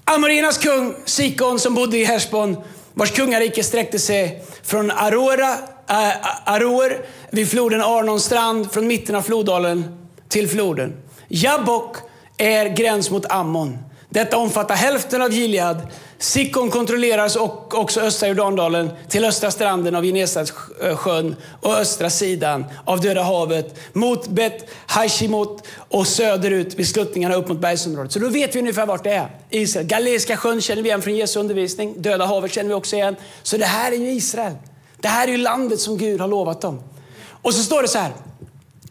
[0.05, 2.57] Amoriernas kung Sikon som bodde i Heshbon
[2.93, 5.51] vars kungarike sträckte sig från Arora,
[5.89, 9.97] äh, Aror vid floden Arnons strand, från mitten av floddalen
[10.29, 10.93] till floden.
[11.27, 11.97] Jabbok
[12.37, 13.77] är gräns mot Ammon.
[14.15, 15.87] Detta omfattar hälften av Gilead.
[16.17, 22.65] Sikon kontrolleras och också östra Jordandalen till östra stranden av Genesaretsjön eh, och östra sidan
[22.85, 28.11] av Döda havet mot Bet Hashimot och söderut vid sluttningarna upp mot bergsområdet.
[28.11, 29.29] Så då vet vi ungefär vart det är.
[29.49, 29.87] Israel.
[29.87, 32.01] Galileiska sjön känner vi igen från Jesu undervisning.
[32.01, 33.15] Döda havet känner vi också igen.
[33.43, 34.53] Så det här är ju Israel.
[34.97, 36.83] Det här är ju landet som Gud har lovat dem.
[37.41, 38.11] Och så står det så här.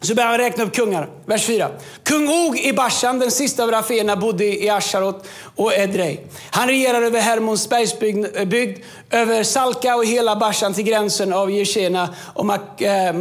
[0.01, 1.09] Så börjar han räkna upp kungar.
[1.25, 1.69] Vers 4.
[2.03, 6.19] Kung Og i Bashan, den sista av raféerna, bodde i Asharot och Edrei.
[6.51, 8.77] Han regerade över Hermons bergsbygd,
[9.09, 13.15] över Salka och hela Bashan till gränsen av Jeshena och Mak eh, äh,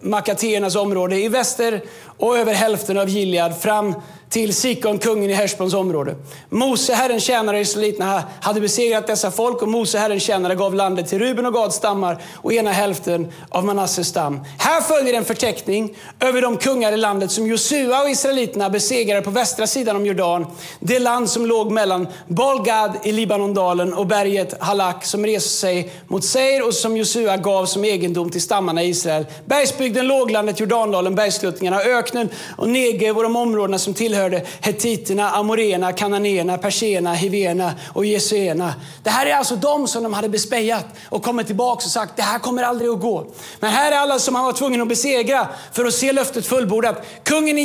[0.00, 1.82] Makateernas område i väster
[2.18, 3.94] och över hälften av Gilead fram
[4.30, 6.14] till Sikon, kungen i Heshbons område.
[6.48, 11.18] Mose, Herrens tjänare, israeliterna, hade besegrat dessa folk och Mose, Herrens tjänare, gav landet till
[11.18, 14.40] Ruben och Gads stammar och ena hälften av Manasses stam.
[14.58, 19.30] Här följer en förteckning över de kungar i landet som Josua och israeliterna besegrade på
[19.30, 20.46] västra sidan om Jordan.
[20.80, 26.24] Det land som låg mellan Balgad i Libanondalen och berget Halak som reste sig mot
[26.24, 29.26] Seir och som Josua gav som egendom till stammarna i Israel.
[29.44, 35.92] Bergsbygden, låglandet, Jordandalen, bergsluttningarna, öknen och Negev och de områdena som tillhör tillhörde hetiterna, amoreerna,
[35.92, 38.74] kananéerna, perserna, hivéerna och jesuéerna.
[39.02, 42.22] Det här är alltså de som de hade bespejat och kommit tillbaka och sagt det
[42.22, 43.26] här kommer aldrig att gå.
[43.60, 47.06] Men här är alla som han var tvungen att besegra för att se löftet fullbordat.
[47.24, 47.62] Kungen i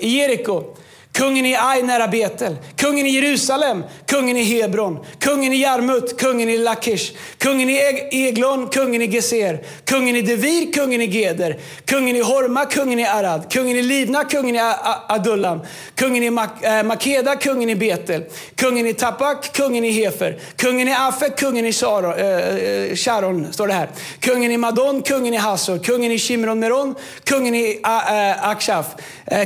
[0.00, 0.62] Jeriko,
[1.18, 6.50] Kungen i Ai nära Betel, kungen i Jerusalem, kungen i Hebron, kungen i Jarmut, kungen
[6.50, 7.78] i Lakish, kungen i
[8.10, 13.04] Eglon, kungen i Geser, kungen i Devir, kungen i Geder, kungen i Horma, kungen i
[13.04, 14.60] Arad, kungen i Livna, kungen i
[15.08, 15.60] Adullam,
[15.96, 16.30] kungen i
[16.84, 18.24] Makeda, kungen i Betel,
[18.56, 23.66] kungen i Tapak, kungen i Hefer, kungen i Afek, kungen i Sharon, äh, Sharon står
[23.66, 23.88] det här,
[24.20, 28.86] kungen i Madon, kungen i Hasor, kungen i Shimron Meron, kungen i äh, Akshaf,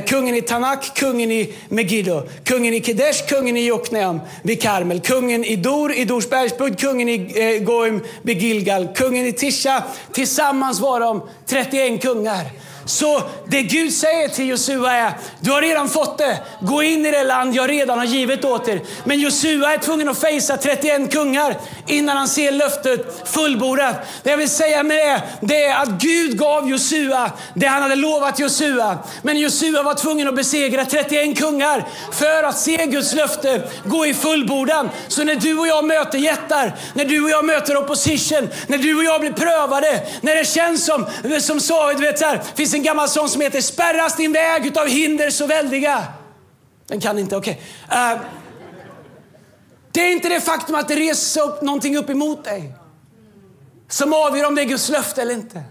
[0.09, 2.23] kungen i Tanak, kungen i Megiddo.
[2.47, 4.99] Kungen i Kedesh, kungen i Jokneam vid Karmel.
[4.99, 8.87] Kungen i Dor i Dorsbergsbud, kungen i eh, Goim vid Gilgal.
[8.97, 9.83] Kungen i Tisha.
[10.13, 12.45] Tillsammans var de 31 kungar.
[12.89, 16.37] Så det Gud säger till Josua är, du har redan fått det.
[16.61, 18.81] Gå in i det land jag redan har givit åt er.
[19.03, 23.95] Men Josua är tvungen att fejsa 31 kungar innan han ser löftet fullbordat.
[24.23, 27.95] Det jag vill säga med det, det är att Gud gav Josua det han hade
[27.95, 28.97] lovat Josua.
[29.21, 34.13] Men Josua var tvungen att besegra 31 kungar för att se Guds löfte gå i
[34.13, 34.89] fullbordan.
[35.07, 38.97] Så när du och jag möter jättar, när du och jag möter opposition, när du
[38.97, 41.05] och jag blir prövade, när det känns som,
[41.39, 44.65] som så, du vet så här, finns en gammal sång som heter Spärras din väg
[44.65, 46.03] utav hinder så väldiga.
[46.87, 47.61] Den kan inte, okej.
[47.87, 48.13] Okay.
[48.13, 48.19] Uh,
[49.91, 52.73] det är inte det faktum att det reser upp någonting upp emot dig
[53.89, 55.63] som avgör om det är Guds löfte eller inte.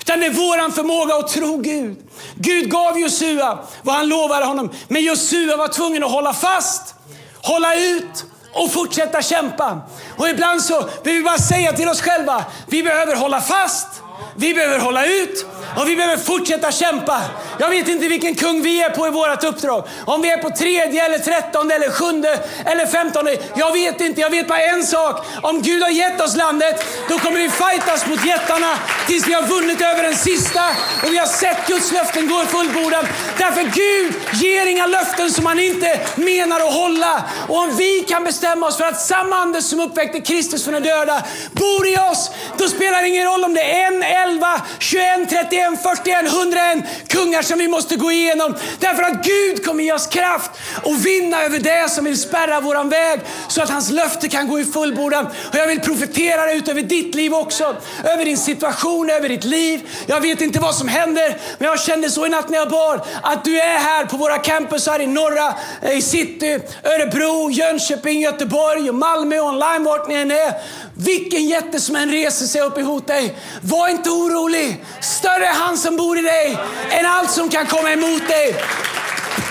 [0.00, 1.96] Utan det är våran förmåga att tro Gud.
[2.34, 4.70] Gud gav Josua vad han lovade honom.
[4.88, 6.94] Men Josua var tvungen att hålla fast,
[7.42, 9.80] hålla ut och fortsätta kämpa.
[10.16, 14.02] Och ibland så vill vi bara säga till oss själva, vi behöver hålla fast,
[14.34, 17.22] vi behöver hålla ut och vi behöver fortsätta kämpa.
[17.58, 19.84] Jag vet inte vilken kung vi är på i vårt uppdrag.
[20.04, 23.38] Om vi är på tredje, eller trettonde, eller sjunde eller femtonde.
[23.54, 24.20] Jag vet inte.
[24.20, 25.26] Jag vet bara en sak.
[25.42, 29.42] Om Gud har gett oss landet, då kommer vi fightas mot jättarna tills vi har
[29.42, 30.60] vunnit över den sista
[31.04, 33.04] och vi har sett Guds löften gå i fullbordan.
[33.38, 37.24] Därför Gud ger inga löften som han inte menar att hålla.
[37.48, 40.80] Och om vi kan bestämma oss för att samma ande som uppväckte Kristus från de
[40.80, 45.30] döda bor i oss, då spelar det ingen roll om det är en, elva, 21,
[45.30, 48.54] 31, 41, 101 kungar som vi måste gå igenom.
[48.78, 50.50] Därför att Gud kommer ge oss kraft
[50.84, 54.60] att vinna över det som vill spärra våran väg så att hans löfte kan gå
[54.60, 55.26] i fullbordan.
[55.26, 57.76] Och jag vill profetera det ut över ditt liv också.
[58.04, 59.80] Över din situation, över ditt liv.
[60.06, 63.00] Jag vet inte vad som händer, men jag kände så i natt när jag bad
[63.22, 68.92] att du är här på våra campusar i norra, eh, i city, Örebro, Jönköping, Göteborg,
[68.92, 70.54] Malmö, online vart ni än är.
[71.00, 73.38] Vilken jätte som än reser sig upp emot dig.
[73.62, 74.84] Var inte orolig.
[75.00, 76.58] Större är han som bor i dig
[76.90, 78.56] än allt som kan komma emot dig.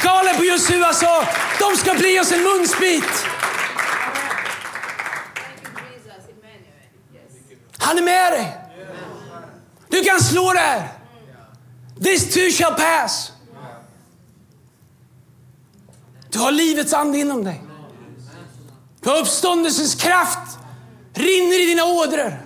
[0.01, 1.25] Kaleb och Josua sa,
[1.59, 3.25] de ska bli oss en munsbit.
[7.77, 8.57] Han är med dig.
[9.89, 10.87] Du kan slå det här.
[12.03, 13.31] This too shall pass.
[16.29, 17.63] Du har livets ande inom dig.
[19.01, 20.56] Du har uppståndelsens kraft
[21.17, 22.41] rinner i dina ådror.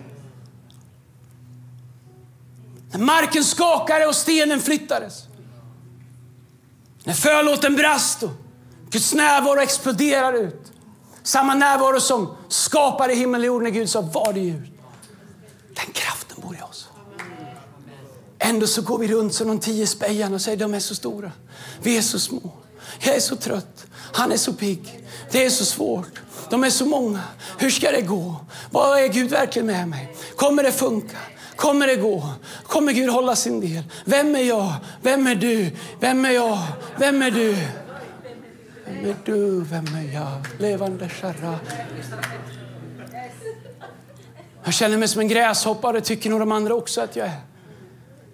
[2.92, 5.24] När marken skakade och stenen flyttades.
[7.04, 8.32] När förlåten brast och
[8.90, 10.72] Guds närvaro exploderade ut.
[11.24, 14.72] Samma närvaro som skapade himmel och jord när Gud sa var det ljud.
[15.68, 16.88] Den kraften bor i oss.
[18.40, 21.32] Ändå så går vi runt som de tio spejarna och säger de är så stora.
[21.82, 22.52] Vi är så små.
[23.00, 23.86] Jag är så trött.
[24.14, 25.06] Han är så pigg.
[25.32, 26.22] Det är så svårt.
[26.52, 27.20] De är så många.
[27.58, 28.36] Hur ska det gå?
[28.70, 30.16] Vad är Gud verkligen med mig?
[30.36, 31.18] Kommer det funka?
[31.56, 32.30] Kommer det gå?
[32.64, 33.84] Kommer Gud hålla sin del?
[34.06, 34.74] Vem är jag?
[35.02, 35.72] Vem är du?
[36.00, 36.60] Vem är jag?
[36.98, 37.56] Vem är du?
[38.86, 39.62] Vem är du?
[39.62, 40.48] Vem är jag?
[40.60, 41.60] Levande kärra.
[44.64, 47.42] Jag känner mig som en gräshoppa, det tycker nog de andra också att jag är.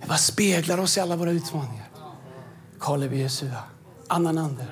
[0.01, 1.89] Vi bara speglar oss i alla våra utmaningar.
[2.79, 3.63] Kaleb Jesua,
[4.07, 4.65] annan ande.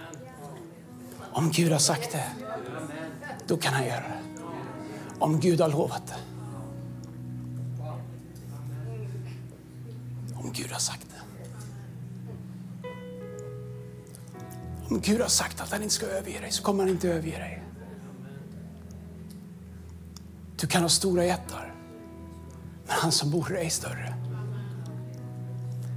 [1.31, 2.23] Om Gud har sagt det,
[3.47, 4.41] då kan han göra det.
[5.19, 6.15] Om Gud har lovat det.
[10.35, 11.15] Om Gud har sagt det.
[14.89, 17.37] Om Gud har sagt att han inte ska överge dig så kommer han inte överge
[17.37, 17.63] dig.
[20.59, 21.73] Du kan ha stora jättar,
[22.87, 24.15] men han som bor i dig är större.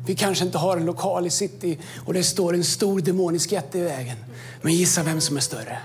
[0.06, 3.78] Vi kanske inte har en lokal i city och det står en stor demonisk jätte
[3.78, 4.16] i vägen.
[4.62, 5.78] Men gissa vem som är större.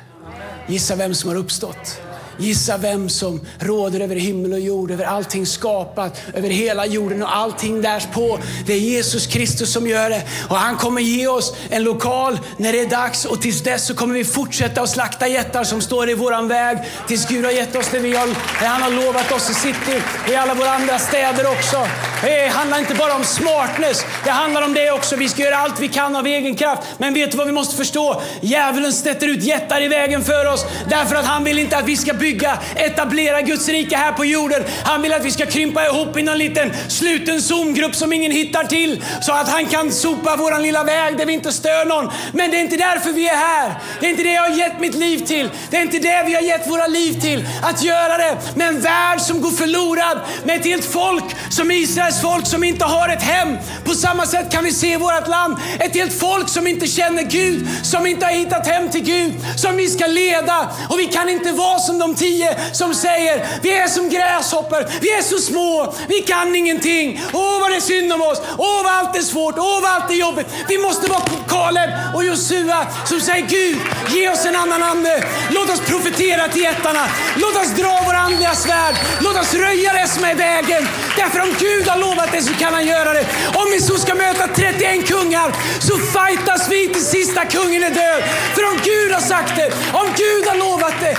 [0.68, 2.03] Gissa vem som har uppstått.
[2.38, 7.36] Gissa vem som råder över himmel och jord, över allting skapat, över hela jorden och
[7.36, 8.40] allting därpå.
[8.66, 10.24] Det är Jesus Kristus som gör det.
[10.50, 13.96] Och han kommer ge oss en lokal när det är dags och tills dess så
[13.96, 16.78] kommer vi fortsätta att slakta jättar som står i våran väg.
[17.08, 18.28] Tills Gud har gett oss det vi har,
[18.60, 21.88] det han har lovat oss i city och i alla våra andra städer också.
[22.22, 25.16] Det handlar inte bara om smartness, det handlar om det också.
[25.16, 26.82] Vi ska göra allt vi kan av egen kraft.
[26.98, 28.22] Men vet du vad vi måste förstå?
[28.42, 31.98] Djävulen sätter ut jättar i vägen för oss därför att han vill inte att vi
[31.98, 34.64] ska bygga, etablera Guds rike här på jorden.
[34.84, 38.64] Han vill att vi ska krympa ihop i någon liten sluten Zoomgrupp som ingen hittar
[38.64, 39.04] till.
[39.22, 42.12] Så att han kan sopa våran lilla väg där vi inte stör någon.
[42.34, 43.74] Men det är inte därför vi är här.
[44.00, 45.50] Det är inte det jag har gett mitt liv till.
[45.70, 47.48] Det är inte det vi har gett våra liv till.
[47.62, 50.20] Att göra det med en värld som går förlorad.
[50.44, 53.58] Med ett helt folk som Israels folk som inte har ett hem.
[53.86, 57.24] På samma sätt kan vi se i vårt land ett helt folk som inte känner
[57.24, 57.68] Gud.
[57.84, 59.34] Som inte har hittat hem till Gud.
[59.58, 60.70] Som vi ska leda.
[60.90, 65.14] Och vi kan inte vara som de tio som säger vi är som gräshoppor, vi
[65.14, 67.22] är så små, vi kan ingenting.
[67.34, 70.12] Åh vad det är synd om oss, åh vad allt är svårt, åh vad allt
[70.12, 70.48] är jobbigt.
[70.68, 73.78] Vi måste vara Kaleb och Josua som säger Gud,
[74.10, 75.24] ge oss en annan ande.
[75.50, 77.06] Låt oss profetera till jättarna.
[77.36, 78.96] Låt oss dra våra andliga svärd.
[79.22, 80.88] Låt oss röja det som är i vägen.
[81.18, 83.26] Därför om Gud har lovat det så kan han göra det.
[83.56, 88.24] Om vi så ska möta 31 kungar så fightas vi till sista kungen är död.
[88.56, 91.18] För om Gud har sagt det, om Gud har lovat det,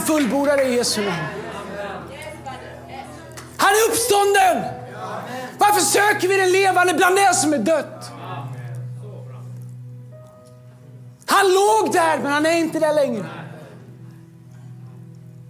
[0.00, 1.26] han fullbordar det i Jesu namn.
[3.56, 4.64] Han är uppstånden!
[5.58, 8.10] Varför söker vi den levande bland det som är dött?
[11.26, 13.26] Han låg där, men han är inte där längre.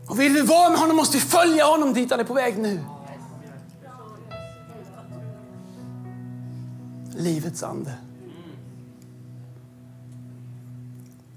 [0.06, 2.58] Och vill vi vara med honom måste vi följa honom dit han är på väg
[2.58, 2.80] nu.
[7.16, 7.92] Livets ande.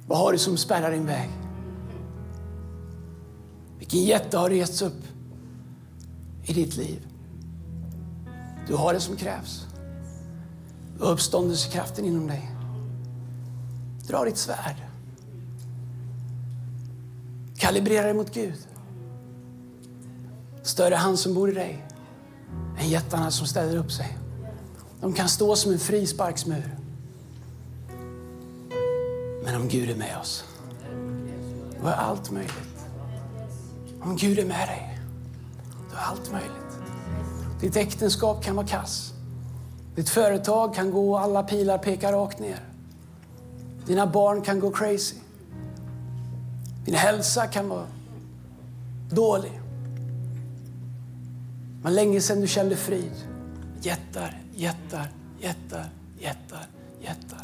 [0.07, 1.43] Vad har du som spärrar din väg?
[3.84, 5.04] Vilken jätte har rests upp
[6.44, 7.08] i ditt liv?
[8.68, 9.66] Du har det som krävs.
[10.98, 12.52] Du har uppståndelsekraften inom dig.
[14.08, 14.76] Dra ditt svärd.
[17.56, 18.58] Kalibrera dig mot Gud.
[20.62, 21.86] Större han som bor i dig
[22.80, 24.18] än jättarna som ställer upp sig.
[25.02, 26.78] De kan stå som en frisparksmur.
[29.44, 30.44] Men om Gud är med oss,
[31.82, 32.73] då är allt möjligt.
[34.06, 34.99] Om Gud är med dig,
[35.91, 36.80] då är allt möjligt.
[37.62, 39.14] Ditt äktenskap kan vara kass.
[39.95, 42.60] Ditt företag kan gå och alla pilar pekar rakt ner.
[43.86, 45.16] Dina barn kan gå crazy.
[46.86, 47.88] Din hälsa kan vara
[49.10, 49.62] dålig.
[51.84, 53.14] Men länge sedan du kände frid.
[53.82, 55.08] Jättar, jättar,
[55.39, 55.89] jättar,
[56.20, 56.68] jättar,
[57.01, 57.41] jättar.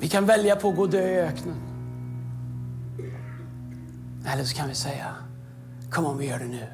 [0.00, 1.75] Vi kan välja på att gå och dö i öknen.
[4.26, 5.14] Eller så kan vi säga,
[5.90, 6.66] kom om vi gör det nu.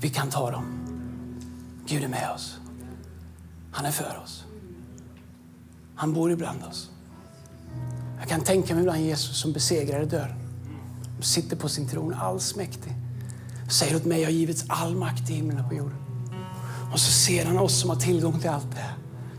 [0.00, 0.64] Vi kan ta dem.
[1.86, 2.58] Gud är med oss.
[3.72, 4.44] Han är för oss.
[5.94, 6.90] Han bor ibland oss.
[8.18, 10.38] Jag kan tänka mig ibland Jesus som besegrade dörren.
[11.14, 12.92] Han sitter på sin tron allsmäktig.
[13.70, 15.96] Säger åt mig, jag har givits all makt i himlen och på jorden.
[16.92, 18.90] Och så ser han oss som har tillgång till allt det.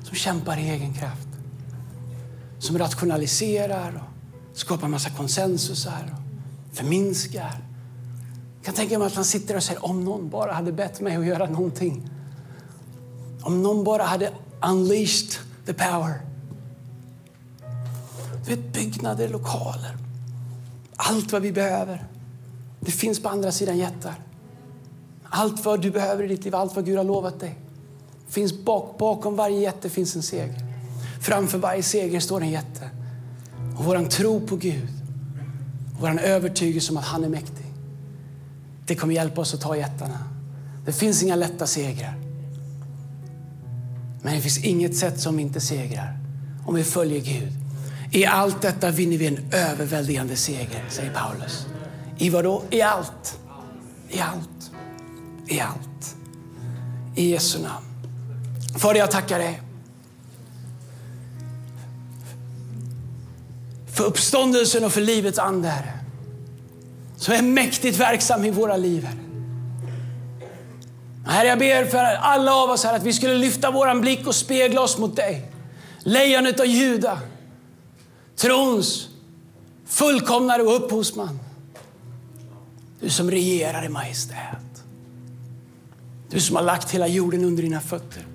[0.03, 1.27] Som kämpar i egen kraft.
[2.59, 4.03] Som rationaliserar
[4.51, 6.22] och skapar massa konsensusar.
[6.73, 7.57] Förminskar.
[8.55, 11.15] Jag kan tänka mig att han sitter och säger, om någon bara hade bett mig
[11.15, 12.09] att göra någonting.
[13.41, 14.31] Om någon bara hade
[14.69, 16.21] unleashed the power.
[18.45, 19.97] Du vet, byggnader, lokaler,
[20.95, 22.07] allt vad vi behöver.
[22.79, 24.15] Det finns på andra sidan jättar.
[25.23, 27.59] Allt vad du behöver i ditt liv, allt vad Gud har lovat dig.
[28.27, 30.65] Finns bak, bakom varje jätte finns en seger.
[31.21, 32.89] Framför varje seger står en jätte.
[33.77, 34.89] Och vår tro på Gud,
[36.03, 37.65] vår övertygelse om att han är mäktig.
[38.85, 40.19] Det kommer hjälpa oss att ta jättarna.
[40.85, 42.15] Det finns inga lätta segrar.
[44.21, 46.17] Men det finns inget sätt som inte segrar
[46.65, 47.53] om vi följer Gud.
[48.11, 51.67] I allt detta vinner vi en överväldigande seger, säger Paulus.
[52.17, 52.63] I vad då?
[52.69, 53.39] I allt.
[54.09, 54.71] I allt.
[55.47, 56.15] I allt.
[57.15, 57.85] I Jesu namn.
[58.77, 59.61] Fader, jag tackar dig.
[63.93, 65.99] För uppståndelsen och för livets ande, Herre.
[67.17, 69.19] Som är mäktigt verksam i våra liv, Herre.
[71.25, 74.35] Herre, jag ber för alla av oss här att vi skulle lyfta våran blick och
[74.35, 75.51] spegla oss mot dig.
[75.99, 77.19] Lejonet av Juda.
[78.35, 79.09] Trons
[79.85, 81.39] fullkomnare och upphovsman.
[82.99, 84.83] Du som regerar i majestät.
[86.29, 88.25] Du som har lagt hela jorden under dina fötter.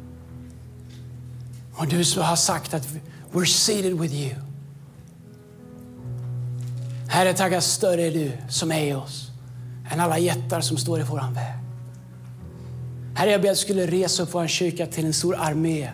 [1.74, 2.88] Och du som har sagt att
[3.32, 4.47] we're seated with you.
[7.08, 9.30] Herre, tack att större är du som är i oss
[9.90, 11.54] än alla jättar som står i våran väg.
[13.14, 15.90] Herre, jag ber att du skulle resa upp vår kyrka till en stor armé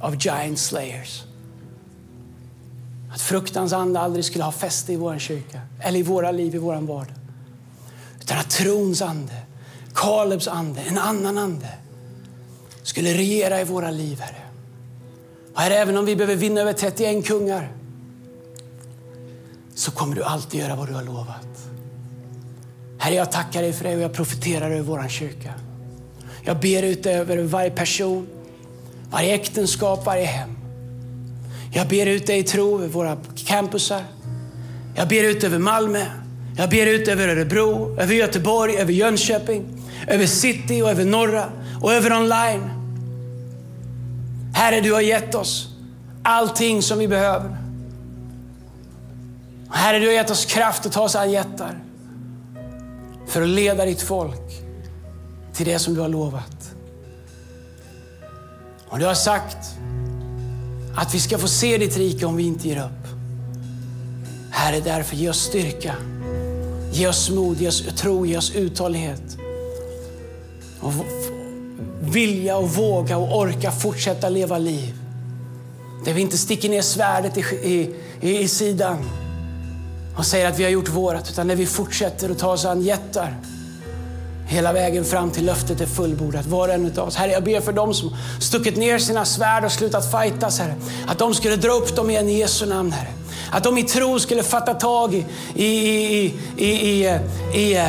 [0.00, 1.22] av giant slayers.
[3.12, 6.58] Att fruktans ande aldrig skulle ha fäste i vår kyrka eller i våra liv, i
[6.58, 7.14] vår vardag.
[8.20, 9.36] Utan att trons ande,
[9.94, 11.68] Kalebs ande, en annan ande
[12.82, 14.42] skulle regera i våra liv, Herre.
[15.54, 17.72] Och herre, även om vi behöver vinna över 31 kungar
[19.74, 21.68] så kommer du alltid göra vad du har lovat.
[22.98, 25.54] Herre, jag tackar dig för det och jag profeterar över vår kyrka.
[26.42, 28.26] Jag ber ut över varje person,
[29.10, 30.50] varje äktenskap, varje hem.
[31.72, 34.02] Jag ber ut dig i tro över våra campusar.
[34.96, 36.04] Jag ber ut över Malmö.
[36.56, 39.64] Jag ber ut över Örebro, över Göteborg, över Jönköping,
[40.06, 41.44] över city och över norra
[41.82, 42.70] och över online.
[44.54, 45.68] Herre, du har gett oss
[46.22, 47.63] allting som vi behöver.
[49.70, 51.84] Herre, du har gett oss kraft att ta oss an jättar
[53.26, 54.62] för att leda ditt folk
[55.52, 56.74] till det som du har lovat.
[58.88, 59.56] Och du har sagt
[60.96, 63.08] att vi ska få se ditt rike om vi inte ger upp.
[64.50, 65.94] Herre, därför ge oss styrka,
[66.92, 69.38] ge oss mod, ge oss tro, ge oss uthållighet.
[70.80, 70.92] Och
[72.00, 74.94] vilja och våga och orka fortsätta leva liv.
[76.04, 77.40] Där vi inte sticker ner svärdet i,
[78.20, 79.23] i, i sidan
[80.16, 82.82] och säger att vi har gjort vårat, utan när vi fortsätter att ta oss an
[82.82, 83.36] jättar
[84.46, 86.46] hela vägen fram till löftet är fullbordat.
[86.46, 87.16] Var och en av oss.
[87.16, 90.74] Herre, jag ber för dem som stuckit ner sina svärd och slutat fightas, Herre.
[91.06, 93.08] Att de skulle dra upp dem igen i Jesu namn, Herre.
[93.52, 97.20] Att de i tro skulle fatta tag i, i, i, i, i, i eh,
[97.54, 97.88] i eh,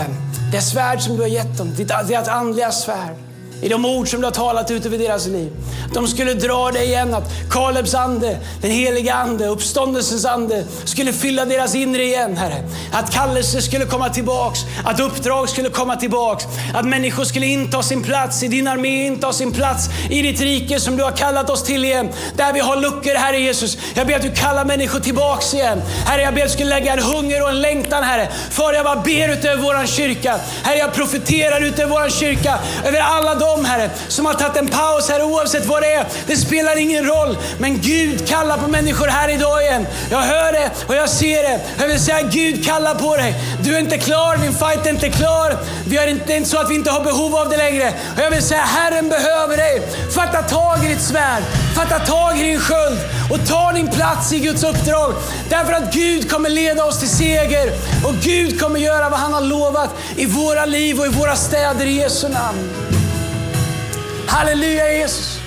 [0.52, 3.25] det svärd som du har gett dem, ditt, ditt andliga svärd
[3.66, 5.52] i de ord som du har talat ut över deras liv.
[5.94, 11.46] De skulle dra dig igen, att Kalebs ande, den heliga ande, uppståndelsens ande skulle fylla
[11.46, 12.64] deras inre igen, Herre.
[12.94, 18.04] Att kallelse skulle komma tillbaks, att uppdrag skulle komma tillbaks, att människor skulle inta sin
[18.04, 21.64] plats i din armé, inta sin plats i ditt rike som du har kallat oss
[21.64, 22.10] till igen.
[22.36, 23.78] Där vi har luckor, Herre Jesus.
[23.94, 25.82] Jag ber att du kallar människor tillbaks igen.
[26.06, 28.30] Herre, jag ber att du skulle lägga en hunger och en längtan, Herre.
[28.52, 30.40] För jag bara ber utöver våran kyrka.
[30.64, 35.10] Herre, jag profeterar utöver våran kyrka, över alla dem, Herre, som har tagit en paus,
[35.10, 36.06] Herre, oavsett vad det är.
[36.28, 37.38] Det spelar ingen roll.
[37.60, 39.88] Men Gud kallar på människor här idag igen.
[40.12, 41.60] Jag hör det och jag ser det.
[41.80, 43.36] Jag vill säga Gud kallar på dig.
[43.64, 45.58] Du är inte klar, din fight är inte klar.
[45.88, 47.94] Vi är inte, det är inte så att vi inte har behov av det längre.
[48.16, 49.82] Och jag vill säga Herren behöver dig.
[50.16, 51.44] Fatta tag i ditt svärd.
[51.76, 53.00] Fatta tag i din sköld
[53.32, 55.14] och ta din plats i Guds uppdrag.
[55.50, 57.72] Därför att Gud kommer leda oss till seger
[58.06, 61.86] och Gud kommer göra vad han har lovat i våra liv och i våra städer
[61.86, 63.05] i Jesu namn.
[64.28, 65.40] Halleluja Jesus.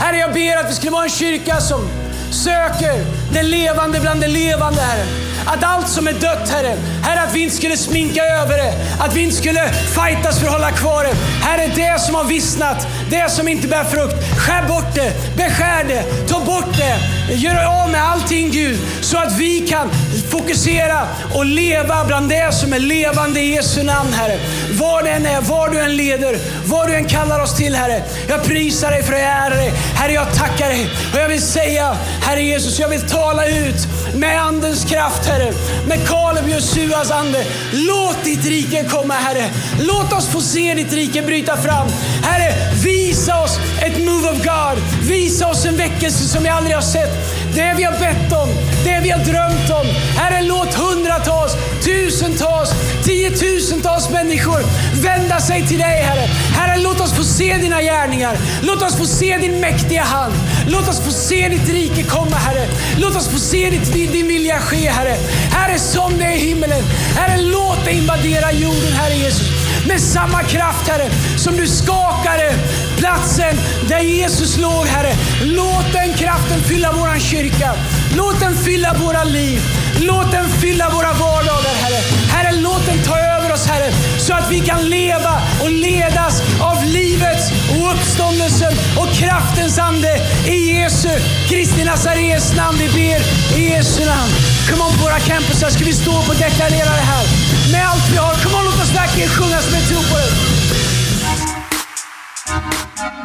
[0.00, 1.88] Herre, jag ber att vi skulle vara en kyrka som
[2.30, 5.04] söker det levande bland det levande, Herre.
[5.46, 8.74] Att allt som är dött, Herre, Herre, att vi inte skulle sminka över det.
[8.98, 11.14] Att vi inte skulle fightas för att hålla kvar det.
[11.46, 16.02] Herre, det som har vissnat, det som inte bär frukt, skär bort det, beskär det,
[16.28, 16.98] ta bort det.
[17.34, 19.90] Gör av med allting Gud, så att vi kan
[20.30, 24.38] fokusera och leva bland det som är levande i Jesu namn, Herre.
[24.72, 28.02] Var det än är, var du än leder, vad du än kallar oss till, Herre.
[28.28, 29.72] Jag prisar dig för att jag är dig.
[29.94, 30.88] Herre, jag tackar dig.
[31.12, 33.83] Och jag vill säga, Herre Jesus, jag vill tala ut
[34.14, 35.52] med Andens kraft, Herre.
[35.86, 37.44] Med Kaleb och Josuas ande.
[37.72, 39.50] Låt ditt rike komma, Herre.
[39.80, 41.88] Låt oss få se ditt rike bryta fram.
[42.22, 42.54] Herre,
[42.84, 44.82] visa oss ett move of God.
[45.08, 47.33] Visa oss en väckelse som vi aldrig har sett.
[47.54, 48.48] Det vi har bett om,
[48.84, 49.86] det vi har drömt om.
[50.16, 51.52] Herre, låt hundratals,
[51.84, 52.70] tusentals,
[53.04, 54.60] tiotusentals människor
[55.02, 56.28] vända sig till dig, Herre.
[56.56, 58.36] Herre, låt oss få se dina gärningar.
[58.62, 60.34] Låt oss få se din mäktiga hand.
[60.66, 62.66] Låt oss få se ditt rike komma, Herre.
[62.96, 65.16] Låt oss få se ditt, din vilja ske, Herre.
[65.50, 66.82] Herre, som det är i himmelen.
[67.16, 69.53] Herre, låt det invadera jorden, Herre Jesus.
[69.88, 72.54] Med samma kraft, Herre, som du skakade
[72.96, 73.56] platsen
[73.88, 75.14] där Jesus låg, Herre.
[75.42, 77.74] Låt den kraften fylla våran kyrka.
[78.16, 79.60] Låt den fylla våra liv.
[80.00, 82.00] Låt den fylla våra vardagar, Herre.
[82.28, 86.84] Herre, låt den ta över oss, Herre, så att vi kan leva och ledas av
[86.84, 90.12] livets och uppståndelsen och kraftens ande
[90.46, 91.08] i Jesu
[91.48, 92.78] Kristi Nazarens namn.
[92.78, 93.20] Vi ber
[93.58, 94.32] i Jesu namn.
[94.70, 97.24] Kom on på våra campusar ska vi stå upp och deklarera det här.
[97.72, 98.34] Med allt vi har.
[98.34, 100.30] Kom on, låt oss verkligen sjunga som en tro på det.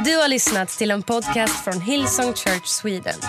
[0.06, 3.20] Du har lyssnat till en podcast från Hillsong Church Sweden.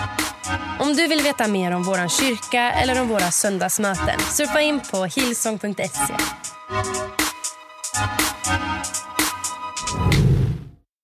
[0.79, 5.05] Om du vill veta mer om vår kyrka eller om våra söndagsmöten surfa in på
[5.05, 6.40] hillsong.se.
[6.71, 8.70] Thank you.